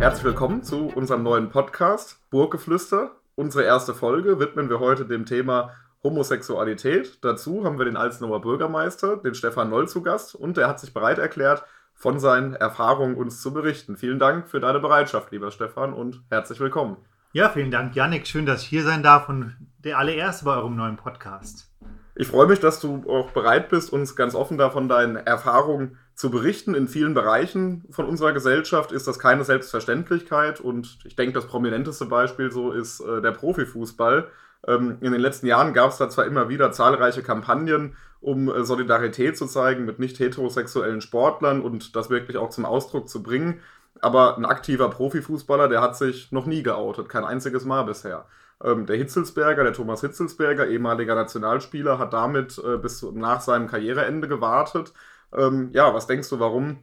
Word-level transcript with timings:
Herzlich 0.00 0.24
willkommen 0.24 0.62
zu 0.62 0.90
unserem 0.94 1.22
neuen 1.22 1.50
Podcast 1.50 2.18
Burggeflüster. 2.30 3.12
Unsere 3.34 3.64
erste 3.64 3.94
Folge 3.94 4.40
widmen 4.40 4.70
wir 4.70 4.80
heute 4.80 5.04
dem 5.04 5.26
Thema 5.26 5.72
Homosexualität. 6.02 7.18
Dazu 7.22 7.64
haben 7.64 7.78
wir 7.78 7.84
den 7.84 7.96
Alsnauer 7.96 8.40
Bürgermeister, 8.40 9.16
den 9.16 9.34
Stefan 9.34 9.70
Noll, 9.70 9.88
zu 9.88 10.02
Gast 10.02 10.34
und 10.34 10.56
er 10.58 10.68
hat 10.68 10.80
sich 10.80 10.94
bereit 10.94 11.18
erklärt, 11.18 11.64
von 11.94 12.18
seinen 12.20 12.54
Erfahrungen 12.54 13.16
uns 13.16 13.42
zu 13.42 13.52
berichten. 13.52 13.96
Vielen 13.96 14.18
Dank 14.18 14.48
für 14.48 14.60
deine 14.60 14.80
Bereitschaft, 14.80 15.32
lieber 15.32 15.50
Stefan, 15.50 15.92
und 15.92 16.22
herzlich 16.30 16.60
willkommen. 16.60 16.96
Ja, 17.32 17.50
vielen 17.50 17.70
Dank, 17.70 17.94
Janik. 17.94 18.26
Schön, 18.26 18.46
dass 18.46 18.62
ich 18.62 18.68
hier 18.68 18.82
sein 18.82 19.02
darf 19.02 19.28
und 19.28 19.54
der 19.84 19.98
allererste 19.98 20.46
bei 20.46 20.56
eurem 20.56 20.76
neuen 20.76 20.96
Podcast. 20.96 21.70
Ich 22.14 22.26
freue 22.26 22.46
mich, 22.46 22.58
dass 22.58 22.80
du 22.80 23.04
auch 23.06 23.32
bereit 23.32 23.68
bist, 23.68 23.92
uns 23.92 24.16
ganz 24.16 24.34
offen 24.34 24.56
davon 24.56 24.88
deinen 24.88 25.16
Erfahrungen 25.16 25.98
zu 26.14 26.30
berichten. 26.30 26.74
In 26.74 26.88
vielen 26.88 27.12
Bereichen 27.12 27.84
von 27.90 28.06
unserer 28.06 28.32
Gesellschaft 28.32 28.92
ist 28.92 29.06
das 29.06 29.18
keine 29.18 29.44
Selbstverständlichkeit 29.44 30.58
und 30.58 30.98
ich 31.04 31.16
denke, 31.16 31.34
das 31.34 31.46
prominenteste 31.46 32.06
Beispiel 32.06 32.50
so 32.50 32.72
ist 32.72 33.00
äh, 33.00 33.20
der 33.20 33.32
Profifußball. 33.32 34.28
Ähm, 34.66 34.96
in 35.02 35.12
den 35.12 35.20
letzten 35.20 35.46
Jahren 35.46 35.74
gab 35.74 35.90
es 35.90 35.98
da 35.98 36.08
zwar 36.08 36.24
immer 36.24 36.48
wieder 36.48 36.72
zahlreiche 36.72 37.22
Kampagnen, 37.22 37.94
um 38.20 38.48
äh, 38.48 38.64
Solidarität 38.64 39.36
zu 39.36 39.46
zeigen 39.46 39.84
mit 39.84 39.98
nicht 39.98 40.18
heterosexuellen 40.18 41.02
Sportlern 41.02 41.60
und 41.60 41.94
das 41.94 42.08
wirklich 42.08 42.38
auch 42.38 42.48
zum 42.48 42.64
Ausdruck 42.64 43.08
zu 43.08 43.22
bringen. 43.22 43.60
Aber 44.00 44.36
ein 44.36 44.44
aktiver 44.44 44.88
Profifußballer, 44.90 45.68
der 45.68 45.80
hat 45.80 45.96
sich 45.96 46.30
noch 46.32 46.46
nie 46.46 46.62
geoutet, 46.62 47.08
kein 47.08 47.24
einziges 47.24 47.64
Mal 47.64 47.82
bisher. 47.82 48.26
Ähm, 48.62 48.86
der 48.86 48.96
Hitzelsberger, 48.96 49.64
der 49.64 49.72
Thomas 49.72 50.00
Hitzelsberger, 50.00 50.68
ehemaliger 50.68 51.14
Nationalspieler, 51.14 51.98
hat 51.98 52.12
damit 52.12 52.58
äh, 52.58 52.76
bis 52.76 53.02
nach 53.02 53.40
seinem 53.40 53.66
Karriereende 53.66 54.28
gewartet. 54.28 54.92
Ähm, 55.32 55.70
ja, 55.72 55.92
was 55.94 56.06
denkst 56.06 56.30
du, 56.30 56.38
warum 56.40 56.82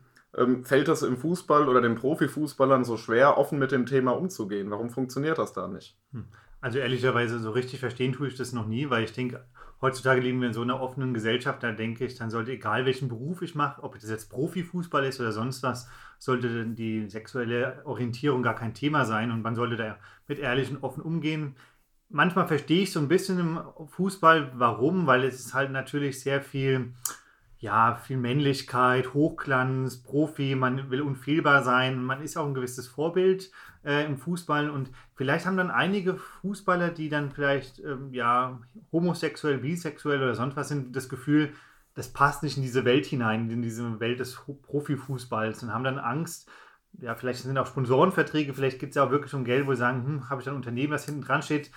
fällt 0.63 0.89
es 0.89 1.01
im 1.01 1.15
Fußball 1.15 1.69
oder 1.69 1.79
den 1.79 1.95
Profifußballern 1.95 2.83
so 2.83 2.97
schwer, 2.97 3.37
offen 3.37 3.57
mit 3.57 3.71
dem 3.71 3.85
Thema 3.85 4.11
umzugehen? 4.11 4.69
Warum 4.69 4.89
funktioniert 4.89 5.37
das 5.37 5.53
da 5.53 5.69
nicht? 5.69 5.97
Hm. 6.11 6.25
Also 6.59 6.79
ehrlicherweise 6.79 7.39
so 7.39 7.51
richtig 7.51 7.79
verstehen 7.79 8.11
tue 8.11 8.27
ich 8.27 8.35
das 8.35 8.51
noch 8.51 8.67
nie, 8.67 8.89
weil 8.89 9.05
ich 9.05 9.13
denke, 9.13 9.45
heutzutage 9.85 10.19
leben 10.19 10.41
wir 10.41 10.47
in 10.47 10.53
so 10.53 10.63
einer 10.63 10.81
offenen 10.81 11.13
Gesellschaft, 11.13 11.61
da 11.61 11.71
denke 11.71 12.05
ich, 12.05 12.15
dann 12.15 12.31
sollte 12.31 12.51
egal 12.51 12.85
welchen 12.85 13.07
Beruf 13.07 13.43
ich 13.43 13.53
mache, 13.53 13.83
ob 13.83 13.99
das 13.99 14.09
jetzt 14.09 14.31
Profifußball 14.31 15.05
ist 15.05 15.19
oder 15.19 15.31
sonst 15.31 15.61
was, 15.61 15.87
sollte 16.17 16.65
die 16.65 17.07
sexuelle 17.07 17.83
Orientierung 17.85 18.41
gar 18.41 18.55
kein 18.55 18.73
Thema 18.73 19.05
sein 19.05 19.29
und 19.29 19.43
man 19.43 19.53
sollte 19.53 19.75
da 19.75 19.97
mit 20.27 20.39
ehrlich 20.39 20.71
und 20.71 20.83
offen 20.83 21.03
umgehen. 21.03 21.55
Manchmal 22.09 22.47
verstehe 22.47 22.81
ich 22.81 22.91
so 22.91 22.99
ein 22.99 23.07
bisschen 23.07 23.39
im 23.39 23.59
Fußball, 23.87 24.53
warum, 24.55 25.05
weil 25.05 25.23
es 25.23 25.39
ist 25.39 25.53
halt 25.53 25.71
natürlich 25.71 26.19
sehr 26.19 26.41
viel 26.41 26.93
ja, 27.59 27.95
viel 27.95 28.17
Männlichkeit, 28.17 29.13
Hochglanz, 29.13 30.03
Profi, 30.03 30.55
man 30.55 30.89
will 30.89 31.01
unfehlbar 31.01 31.63
sein, 31.63 32.03
man 32.03 32.21
ist 32.21 32.37
auch 32.37 32.45
ein 32.45 32.53
gewisses 32.53 32.87
Vorbild 32.87 33.51
äh, 33.83 34.05
im 34.05 34.17
Fußball. 34.17 34.69
Und 34.69 34.91
vielleicht 35.15 35.45
haben 35.45 35.57
dann 35.57 35.71
einige 35.71 36.15
Fußballer, 36.15 36.89
die 36.89 37.09
dann 37.09 37.31
vielleicht 37.31 37.79
ähm, 37.79 38.13
ja 38.13 38.59
homosexuell, 38.91 39.59
bisexuell 39.59 40.21
oder 40.21 40.35
sonst 40.35 40.55
was 40.55 40.67
sind, 40.67 40.95
das 40.95 41.09
Gefühl, 41.09 41.53
das 41.93 42.11
passt 42.11 42.43
nicht 42.43 42.57
in 42.57 42.63
diese 42.63 42.83
Welt 42.83 43.05
hinein, 43.05 43.49
in 43.49 43.61
diese 43.61 43.99
Welt 43.99 44.19
des 44.19 44.37
Profifußballs 44.63 45.63
und 45.63 45.73
haben 45.73 45.85
dann 45.85 45.97
Angst, 45.97 46.49
ja, 46.99 47.15
vielleicht 47.15 47.39
sind 47.39 47.57
auch 47.57 47.67
Sponsorenverträge, 47.67 48.53
vielleicht 48.53 48.79
gibt 48.79 48.91
es 48.91 48.95
ja 48.95 49.05
auch 49.05 49.11
wirklich 49.11 49.31
schon 49.31 49.45
Geld, 49.45 49.65
wo 49.65 49.71
sie 49.71 49.79
sagen, 49.79 50.05
hm, 50.05 50.29
habe 50.29 50.41
ich 50.41 50.47
ein 50.47 50.55
Unternehmen, 50.55 50.91
das 50.91 51.05
hinten 51.05 51.21
dran 51.21 51.41
steht, 51.41 51.71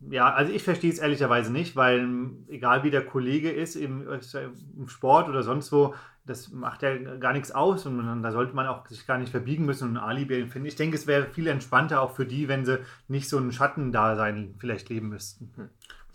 ja, 0.00 0.32
also 0.32 0.52
ich 0.52 0.62
verstehe 0.62 0.92
es 0.92 0.98
ehrlicherweise 0.98 1.52
nicht, 1.52 1.76
weil 1.76 2.08
egal 2.48 2.84
wie 2.84 2.90
der 2.90 3.06
Kollege 3.06 3.50
ist, 3.50 3.76
im, 3.76 4.06
im, 4.06 4.88
Sport 4.88 5.28
oder 5.28 5.42
sonst 5.42 5.72
wo, 5.72 5.94
das 6.26 6.50
macht 6.50 6.82
ja 6.82 6.96
gar 7.16 7.32
nichts 7.32 7.52
aus 7.52 7.86
und 7.86 8.22
da 8.22 8.32
sollte 8.32 8.54
man 8.54 8.66
auch 8.66 8.86
sich 8.86 9.06
gar 9.06 9.18
nicht 9.18 9.30
verbiegen 9.30 9.64
müssen 9.64 9.88
und 9.88 9.96
ein 9.96 10.02
Alibi 10.02 10.46
finden. 10.46 10.68
Ich 10.68 10.76
denke, 10.76 10.96
es 10.96 11.06
wäre 11.06 11.26
viel 11.26 11.46
entspannter 11.46 12.00
auch 12.00 12.14
für 12.14 12.26
die, 12.26 12.48
wenn 12.48 12.64
sie 12.64 12.80
nicht 13.08 13.28
so 13.28 13.38
ein 13.38 13.52
Schattendasein 13.52 14.54
vielleicht 14.58 14.88
leben 14.88 15.08
müssten. 15.08 15.50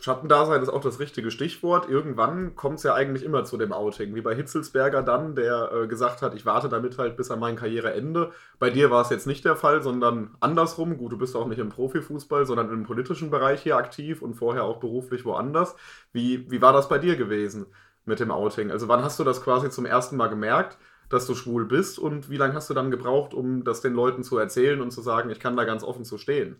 Schattendasein 0.02 0.62
ist 0.62 0.70
auch 0.70 0.82
das 0.82 1.00
richtige 1.00 1.30
Stichwort. 1.30 1.90
Irgendwann 1.90 2.56
kommt 2.56 2.78
es 2.78 2.84
ja 2.84 2.94
eigentlich 2.94 3.24
immer 3.24 3.44
zu 3.44 3.58
dem 3.58 3.74
Outing. 3.74 4.16
Wie 4.16 4.22
bei 4.22 4.34
Hitzelsberger 4.34 5.02
dann, 5.02 5.36
der 5.36 5.72
äh, 5.74 5.88
gesagt 5.88 6.22
hat, 6.22 6.34
ich 6.36 6.46
warte 6.46 6.70
damit 6.70 6.98
halt 6.98 7.18
bis 7.18 7.32
an 7.32 7.40
mein 7.40 7.58
Karriereende. 7.58 8.32
Bei 8.60 8.70
dir 8.70 8.92
war 8.92 9.02
es 9.02 9.10
jetzt 9.10 9.28
nicht 9.28 9.44
der 9.44 9.56
Fall, 9.56 9.84
sondern 9.84 10.36
andersrum. 10.40 10.98
Gut, 10.98 11.12
du 11.12 11.18
bist 11.18 11.36
auch 11.36 11.48
nicht 11.48 11.60
im 11.60 11.70
Profifußball, 11.70 12.46
sondern 12.46 12.72
im 12.72 12.84
politischen 12.84 13.30
Bereich 13.30 13.62
hier 13.62 13.78
aktiv 13.78 14.22
und 14.22 14.36
vorher 14.36 14.64
auch 14.64 14.78
beruflich 14.78 15.26
woanders. 15.26 15.76
Wie, 16.14 16.50
wie 16.50 16.62
war 16.62 16.72
das 16.72 16.88
bei 16.88 16.98
dir 16.98 17.18
gewesen 17.18 17.66
mit 18.06 18.20
dem 18.20 18.32
Outing? 18.32 18.72
Also 18.72 18.88
wann 18.88 19.04
hast 19.04 19.20
du 19.20 19.24
das 19.24 19.44
quasi 19.44 19.70
zum 19.70 19.86
ersten 19.86 20.16
Mal 20.18 20.28
gemerkt? 20.28 20.78
dass 21.10 21.26
du 21.26 21.34
schwul 21.34 21.66
bist 21.66 21.98
und 21.98 22.30
wie 22.30 22.38
lange 22.38 22.54
hast 22.54 22.70
du 22.70 22.76
dann 22.76 22.92
gebraucht, 22.92 23.34
um 23.34 23.64
das 23.64 23.82
den 23.82 23.94
Leuten 23.94 24.24
zu 24.24 24.38
erzählen 24.38 24.80
und 24.80 24.92
zu 24.92 25.02
sagen, 25.02 25.32
ich 25.32 25.40
kann 25.40 25.58
da 25.58 25.64
ganz 25.64 25.84
offen 25.84 26.06
zu 26.06 26.20
stehen? 26.20 26.60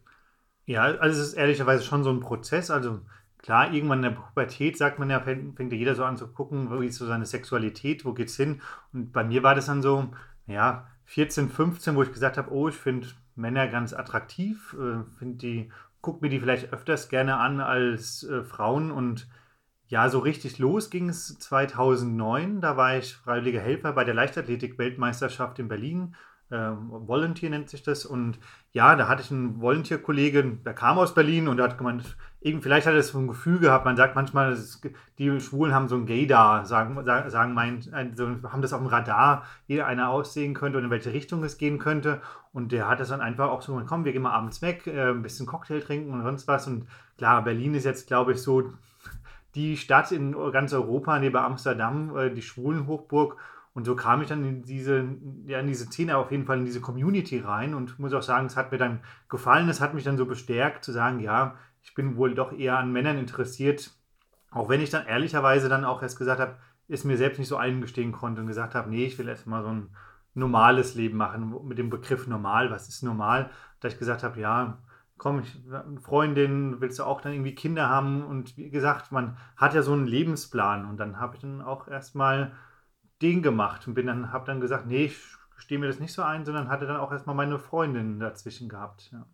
Ja, 0.66 0.84
also 0.84 1.20
es 1.20 1.30
ist 1.30 1.34
ehrlicherweise 1.34 1.84
schon 1.84 2.04
so 2.04 2.10
ein 2.10 2.20
Prozess. 2.20 2.70
Also 2.70 3.00
Klar, 3.40 3.74
irgendwann 3.74 4.04
in 4.04 4.14
der 4.14 4.20
Pubertät 4.22 4.78
sagt 4.78 5.00
man 5.00 5.10
ja, 5.10 5.22
fängt, 5.22 5.58
ja 5.60 5.66
jeder 5.78 5.96
so 5.96 6.04
an 6.04 6.18
zu 6.18 6.28
gucken, 6.28 6.70
wie 6.80 6.88
ist 6.88 6.98
so 6.98 7.06
seine 7.06 7.26
Sexualität, 7.26 8.04
wo 8.04 8.14
geht's 8.14 8.36
hin? 8.36 8.62
Und 8.94 9.14
bei 9.14 9.24
mir 9.24 9.44
war 9.44 9.56
das 9.56 9.68
dann 9.68 9.82
so, 9.82 10.10
ja, 10.46 10.88
14, 11.06 11.50
15, 11.50 11.96
wo 11.96 12.04
ich 12.04 12.12
gesagt 12.12 12.38
habe, 12.38 12.52
oh, 12.52 12.68
ich 12.68 12.76
finde 12.76 13.08
Männer 13.36 13.68
ganz 13.68 13.94
attraktiv, 13.94 14.76
äh, 14.78 15.04
finde 15.18 15.38
die, 15.38 15.72
guck 16.02 16.22
mir 16.22 16.30
die 16.30 16.40
vielleicht 16.40 16.74
öfters 16.74 17.10
gerne 17.10 17.38
an 17.38 17.62
als 17.62 18.24
äh, 18.24 18.44
Frauen 18.44 18.92
und 18.92 19.28
ja, 19.88 20.08
so 20.10 20.20
richtig 20.20 20.60
los 20.60 20.92
ging 20.92 21.10
es 21.10 21.40
2009. 21.40 22.62
Da 22.62 22.78
war 22.78 22.98
ich 22.98 23.16
freiwilliger 23.16 23.60
Helfer 23.60 23.94
bei 23.94 24.04
der 24.04 24.14
Leichtathletik-Weltmeisterschaft 24.14 25.58
in 25.58 25.68
Berlin 25.68 26.16
ähm, 26.52 26.90
Volunteer 26.90 27.50
nennt 27.50 27.70
sich 27.70 27.84
das. 27.84 28.06
Und 28.06 28.40
ja, 28.72 28.96
da 28.96 29.08
hatte 29.08 29.22
ich 29.22 29.32
einen 29.32 29.62
Volunteer-Kollegen, 29.62 30.64
der 30.64 30.74
kam 30.74 30.98
aus 30.98 31.14
Berlin 31.14 31.48
und 31.48 31.62
hat 31.62 31.78
gemeint, 31.78 32.18
eben, 32.42 32.62
vielleicht 32.62 32.88
hat 32.88 32.94
er 32.94 33.04
so 33.04 33.20
ein 33.20 33.28
Gefühl 33.28 33.60
gehabt, 33.60 33.86
man 33.86 33.98
sagt 33.98 34.16
manchmal, 34.16 34.54
ist, 34.54 34.88
die 35.18 35.40
Schwulen 35.40 35.74
haben 35.74 35.88
so 35.88 35.96
ein 35.96 36.06
Gay 36.06 36.26
da, 36.26 36.66
sagen, 36.66 37.04
sagen 37.30 37.54
mein, 37.54 37.82
also 37.92 38.28
haben 38.44 38.62
das 38.62 38.74
auf 38.74 38.80
dem 38.80 38.88
Radar, 38.88 39.46
jeder 39.68 39.86
einer 39.86 40.10
aussehen 40.10 40.54
könnte 40.54 40.78
und 40.78 40.86
in 40.86 40.90
welche 40.90 41.14
Richtung 41.14 41.44
es 41.44 41.58
gehen 41.58 41.78
könnte. 41.80 42.22
Und 42.52 42.72
der 42.72 42.88
hat 42.88 43.00
das 43.00 43.10
dann 43.10 43.22
einfach 43.22 43.50
auch 43.50 43.62
so, 43.62 43.74
gesagt, 43.74 43.90
komm, 43.90 44.06
wir 44.06 44.14
gehen 44.14 44.24
mal 44.24 44.34
abends 44.34 44.62
weg, 44.62 44.88
äh, 44.88 45.10
ein 45.10 45.22
bisschen 45.22 45.46
Cocktail 45.46 45.82
trinken 45.82 46.12
und 46.12 46.24
sonst 46.24 46.48
was. 46.48 46.68
Und 46.68 46.88
klar, 47.18 47.44
Berlin 47.44 47.76
ist 47.76 47.86
jetzt, 47.86 48.08
glaube 48.08 48.32
ich, 48.32 48.42
so 48.42 48.74
die 49.56 49.78
Stadt 49.78 50.12
in 50.12 50.36
ganz 50.52 50.74
Europa 50.74 51.18
neben 51.20 51.38
Amsterdam, 51.38 52.16
äh, 52.18 52.30
die 52.32 52.42
Schwulenhochburg. 52.42 53.38
Und 53.80 53.86
so 53.86 53.96
kam 53.96 54.22
ich 54.22 54.28
dann 54.28 54.44
in 54.44 54.64
diese, 54.64 55.08
ja, 55.46 55.62
in 55.62 55.68
diese 55.68 55.86
Szene, 55.86 56.18
auf 56.18 56.32
jeden 56.32 56.44
Fall 56.44 56.58
in 56.58 56.66
diese 56.66 56.82
Community 56.82 57.40
rein 57.40 57.74
und 57.74 57.98
muss 57.98 58.14
auch 58.14 58.22
sagen, 58.22 58.48
es 58.48 58.58
hat 58.58 58.74
mir 58.74 58.78
dann 58.78 59.00
gefallen, 59.30 59.70
es 59.70 59.80
hat 59.80 59.94
mich 59.94 60.04
dann 60.04 60.18
so 60.18 60.26
bestärkt 60.26 60.84
zu 60.84 60.92
sagen, 60.92 61.22
ja, 61.22 61.56
ich 61.82 61.94
bin 61.94 62.18
wohl 62.18 62.36
doch 62.36 62.52
eher 62.52 62.78
an 62.78 62.92
Männern 62.92 63.18
interessiert, 63.18 63.92
auch 64.52 64.68
wenn 64.68 64.82
ich 64.82 64.90
dann 64.90 65.08
ehrlicherweise 65.08 65.70
dann 65.70 65.86
auch 65.86 66.02
erst 66.02 66.18
gesagt 66.18 66.42
habe, 66.42 66.58
es 66.90 67.06
mir 67.06 67.16
selbst 67.16 67.40
nicht 67.40 67.48
so 67.48 67.56
eingestehen 67.56 68.12
konnte 68.12 68.42
und 68.42 68.48
gesagt 68.48 68.76
habe, 68.76 68.90
nee, 68.90 69.06
ich 69.06 69.18
will 69.18 69.30
erst 69.30 69.48
mal 69.48 69.64
so 69.64 69.70
ein 69.70 69.88
normales 70.34 70.96
Leben 70.96 71.16
machen, 71.16 71.56
mit 71.66 71.78
dem 71.78 71.90
Begriff 71.90 72.28
normal, 72.28 72.72
was 72.72 72.90
ist 72.90 73.02
normal, 73.02 73.50
da 73.80 73.88
ich 73.88 73.98
gesagt 73.98 74.24
habe, 74.24 74.42
ja, 74.42 74.78
komm, 75.18 75.40
ich, 75.40 75.58
Freundin, 76.02 76.82
willst 76.82 77.00
du 77.00 77.06
auch 77.06 77.22
dann 77.22 77.32
irgendwie 77.32 77.56
Kinder 77.56 77.88
haben? 77.88 78.26
Und 78.26 78.58
wie 78.58 78.70
gesagt, 78.70 79.14
man 79.14 79.38
hat 79.56 79.74
ja 79.74 79.84
so 79.84 79.94
einen 79.94 80.06
Lebensplan. 80.06 80.84
Und 80.84 80.98
dann 80.98 81.18
habe 81.18 81.36
ich 81.36 81.42
dann 81.42 81.62
auch 81.62 81.88
erstmal 81.88 82.52
Ding 83.22 83.42
gemacht 83.42 83.88
und 83.88 83.94
bin 83.94 84.08
dann, 84.08 84.32
habe 84.32 84.46
dann 84.46 84.62
gesagt, 84.62 84.88
nee, 84.88 85.06
ich 85.06 85.18
stehe 85.58 85.80
mir 85.80 85.88
das 85.88 86.00
nicht 86.00 86.14
so 86.14 86.22
ein, 86.22 86.46
sondern 86.46 86.70
hatte 86.70 86.86
dann 86.86 86.98
auch 86.98 87.12
erstmal 87.12 87.36
meine 87.36 87.60
Freundin 87.60 88.20
dazwischen 88.20 88.70
gehabt. 88.70 89.12
Ja. 89.12 89.26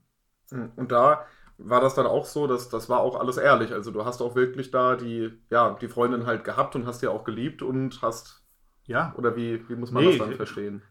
Hm, 0.52 0.72
und 0.76 0.92
da 0.92 1.26
war 1.58 1.82
das 1.82 1.96
dann 1.96 2.06
auch 2.06 2.26
so, 2.26 2.48
dass 2.48 2.70
das 2.70 2.90
war 2.90 3.00
auch 3.00 3.20
alles 3.20 3.38
ehrlich. 3.38 3.72
Also 3.72 3.92
du 3.92 4.06
hast 4.06 4.22
auch 4.22 4.36
wirklich 4.36 4.72
da 4.72 4.96
die, 4.96 5.32
ja, 5.50 5.78
die 5.80 5.88
Freundin 5.88 6.26
halt 6.26 6.44
gehabt 6.44 6.76
und 6.76 6.86
hast 6.86 7.02
die 7.02 7.08
auch 7.08 7.24
geliebt 7.24 7.62
und 7.62 8.02
hast. 8.02 8.44
Ja. 8.86 9.16
Oder 9.18 9.36
wie, 9.36 9.68
wie 9.68 9.76
muss 9.76 9.92
man 9.92 10.04
nee, 10.04 10.18
das 10.18 10.28
dann 10.28 10.36
verstehen? 10.36 10.84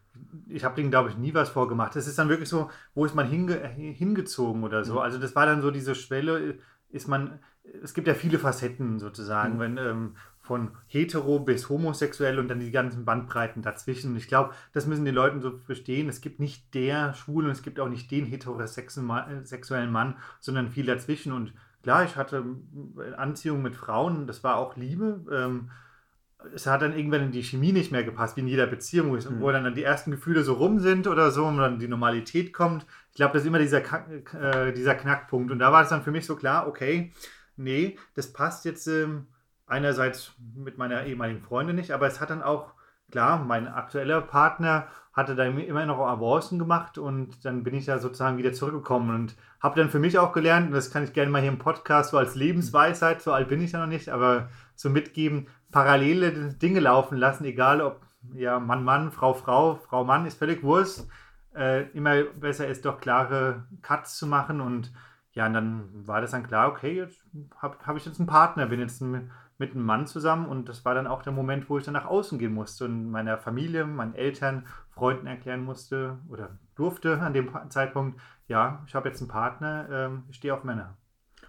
Ich 0.47 0.65
habe 0.65 0.75
denen, 0.75 0.91
glaube 0.91 1.09
ich, 1.09 1.17
nie 1.17 1.33
was 1.33 1.49
vorgemacht. 1.49 1.95
Das 1.95 2.07
ist 2.07 2.17
dann 2.17 2.29
wirklich 2.29 2.49
so, 2.49 2.69
wo 2.93 3.05
ist 3.05 3.15
man 3.15 3.27
hinge 3.27 3.55
hingezogen 3.67 4.63
oder 4.63 4.83
so. 4.83 4.93
Mhm. 4.93 4.99
Also 4.99 5.17
das 5.17 5.35
war 5.35 5.45
dann 5.45 5.61
so 5.61 5.71
diese 5.71 5.95
Schwelle, 5.95 6.59
ist 6.89 7.07
man, 7.07 7.39
es 7.83 7.93
gibt 7.93 8.07
ja 8.07 8.13
viele 8.13 8.39
Facetten 8.39 8.99
sozusagen, 8.99 9.55
mhm. 9.55 9.59
wenn 9.59 9.77
ähm, 9.77 10.15
von 10.45 10.71
hetero 10.87 11.39
bis 11.39 11.69
homosexuell 11.69 12.37
und 12.39 12.47
dann 12.47 12.59
die 12.59 12.71
ganzen 12.71 13.03
Bandbreiten 13.03 13.61
dazwischen. 13.61 14.11
Und 14.11 14.17
ich 14.17 14.27
glaube, 14.27 14.53
das 14.73 14.85
müssen 14.85 15.05
die 15.05 15.11
Leute 15.11 15.41
so 15.41 15.57
verstehen. 15.57 16.07
Es 16.07 16.21
gibt 16.21 16.39
nicht 16.39 16.73
der 16.73 17.13
Schwule 17.13 17.47
und 17.47 17.51
es 17.51 17.63
gibt 17.63 17.79
auch 17.79 17.89
nicht 17.89 18.11
den 18.11 18.25
heterosexuellen 18.25 19.91
Mann, 19.91 20.15
sondern 20.39 20.69
viel 20.69 20.85
dazwischen. 20.85 21.33
Und 21.33 21.53
klar, 21.81 22.05
ich 22.05 22.15
hatte 22.15 22.45
Anziehung 23.17 23.63
mit 23.63 23.75
Frauen, 23.75 24.27
das 24.27 24.43
war 24.43 24.57
auch 24.57 24.75
Liebe. 24.75 25.25
Ähm, 25.31 25.71
es 26.53 26.67
hat 26.67 26.83
dann 26.83 26.95
irgendwann 26.95 27.23
in 27.23 27.31
die 27.31 27.43
Chemie 27.43 27.71
nicht 27.71 27.91
mehr 27.91 28.03
gepasst, 28.03 28.37
wie 28.37 28.41
in 28.41 28.47
jeder 28.47 28.67
Beziehung, 28.67 29.09
wo, 29.09 29.15
mhm. 29.15 29.53
dann, 29.53 29.63
dann 29.63 29.75
die 29.75 29.83
ersten 29.83 30.11
Gefühle 30.11 30.43
so 30.43 30.53
rum 30.53 30.79
sind 30.79 31.07
oder 31.07 31.31
so 31.31 31.45
und 31.45 31.57
dann 31.57 31.79
die 31.79 31.87
Normalität 31.87 32.53
kommt. 32.53 32.85
Ich 33.09 33.15
glaube, 33.15 33.33
das 33.33 33.41
ist 33.41 33.47
immer 33.47 33.59
dieser, 33.59 33.81
äh, 33.81 34.71
dieser 34.73 34.93
Knackpunkt. 34.93 35.51
Und 35.51 35.59
da 35.59 35.71
war 35.71 35.81
es 35.81 35.89
dann 35.89 36.03
für 36.03 36.11
mich 36.11 36.27
so 36.27 36.35
klar, 36.35 36.67
okay, 36.67 37.11
nee, 37.57 37.97
das 38.13 38.31
passt 38.31 38.65
jetzt 38.65 38.87
ähm, 38.87 39.27
einerseits 39.67 40.33
mit 40.55 40.77
meiner 40.77 41.05
ehemaligen 41.05 41.41
Freundin 41.41 41.75
nicht, 41.75 41.91
aber 41.91 42.07
es 42.07 42.21
hat 42.21 42.29
dann 42.29 42.43
auch, 42.43 42.73
klar, 43.11 43.43
mein 43.43 43.67
aktueller 43.67 44.21
Partner 44.21 44.87
hatte 45.13 45.35
da 45.35 45.45
immer 45.45 45.85
noch 45.85 45.99
Avancen 45.99 46.59
gemacht 46.59 46.97
und 46.97 47.45
dann 47.45 47.63
bin 47.63 47.73
ich 47.73 47.85
da 47.85 47.99
sozusagen 47.99 48.37
wieder 48.37 48.51
zurückgekommen 48.51 49.15
und 49.15 49.35
habe 49.61 49.79
dann 49.79 49.89
für 49.89 49.99
mich 49.99 50.19
auch 50.19 50.33
gelernt, 50.33 50.67
und 50.67 50.73
das 50.73 50.91
kann 50.91 51.03
ich 51.03 51.13
gerne 51.13 51.31
mal 51.31 51.41
hier 51.41 51.51
im 51.51 51.57
Podcast 51.57 52.11
so 52.11 52.17
als 52.17 52.35
Lebensweisheit, 52.35 53.21
so 53.21 53.31
alt 53.31 53.47
bin 53.47 53.61
ich 53.61 53.71
ja 53.71 53.79
noch 53.79 53.87
nicht, 53.87 54.09
aber 54.09 54.49
so 54.75 54.89
mitgeben, 54.89 55.47
parallele 55.71 56.53
Dinge 56.53 56.81
laufen 56.81 57.17
lassen, 57.17 57.45
egal 57.45 57.81
ob 57.81 58.01
ja, 58.33 58.59
Mann, 58.59 58.83
Mann, 58.83 59.11
Frau, 59.11 59.33
Frau, 59.33 59.75
Frau, 59.75 60.03
Mann, 60.03 60.25
ist 60.25 60.39
völlig 60.39 60.63
Wurst. 60.63 61.07
Äh, 61.55 61.89
immer 61.91 62.23
besser 62.23 62.67
ist 62.67 62.85
doch 62.85 62.99
klare 62.99 63.63
Cuts 63.81 64.17
zu 64.17 64.27
machen 64.27 64.61
und 64.61 64.91
ja, 65.31 65.45
und 65.47 65.53
dann 65.53 65.89
war 66.07 66.21
das 66.21 66.31
dann 66.31 66.47
klar, 66.47 66.69
okay, 66.69 66.95
jetzt 66.95 67.21
habe 67.57 67.77
hab 67.85 67.97
ich 67.97 68.05
jetzt 68.05 68.19
einen 68.19 68.27
Partner, 68.27 68.67
bin 68.67 68.79
jetzt 68.79 69.01
ein, 69.01 69.31
mit 69.57 69.71
einem 69.71 69.85
Mann 69.85 70.07
zusammen 70.07 70.47
und 70.47 70.67
das 70.67 70.83
war 70.83 70.95
dann 70.95 71.07
auch 71.07 71.23
der 71.23 71.31
Moment, 71.31 71.69
wo 71.69 71.77
ich 71.77 71.85
dann 71.85 71.93
nach 71.93 72.05
außen 72.05 72.39
gehen 72.39 72.53
musste 72.53 72.85
und 72.85 73.09
meiner 73.09 73.37
Familie, 73.37 73.85
meinen 73.85 74.13
Eltern, 74.13 74.67
Freunden 74.89 75.27
erklären 75.27 75.63
musste 75.63 76.17
oder 76.29 76.57
durfte 76.75 77.19
an 77.19 77.33
dem 77.33 77.49
Zeitpunkt, 77.69 78.19
ja, 78.47 78.83
ich 78.87 78.95
habe 78.95 79.09
jetzt 79.09 79.21
einen 79.21 79.29
Partner, 79.29 79.87
ähm, 79.89 80.23
ich 80.29 80.37
stehe 80.37 80.53
auf 80.53 80.63
Männer. 80.63 80.97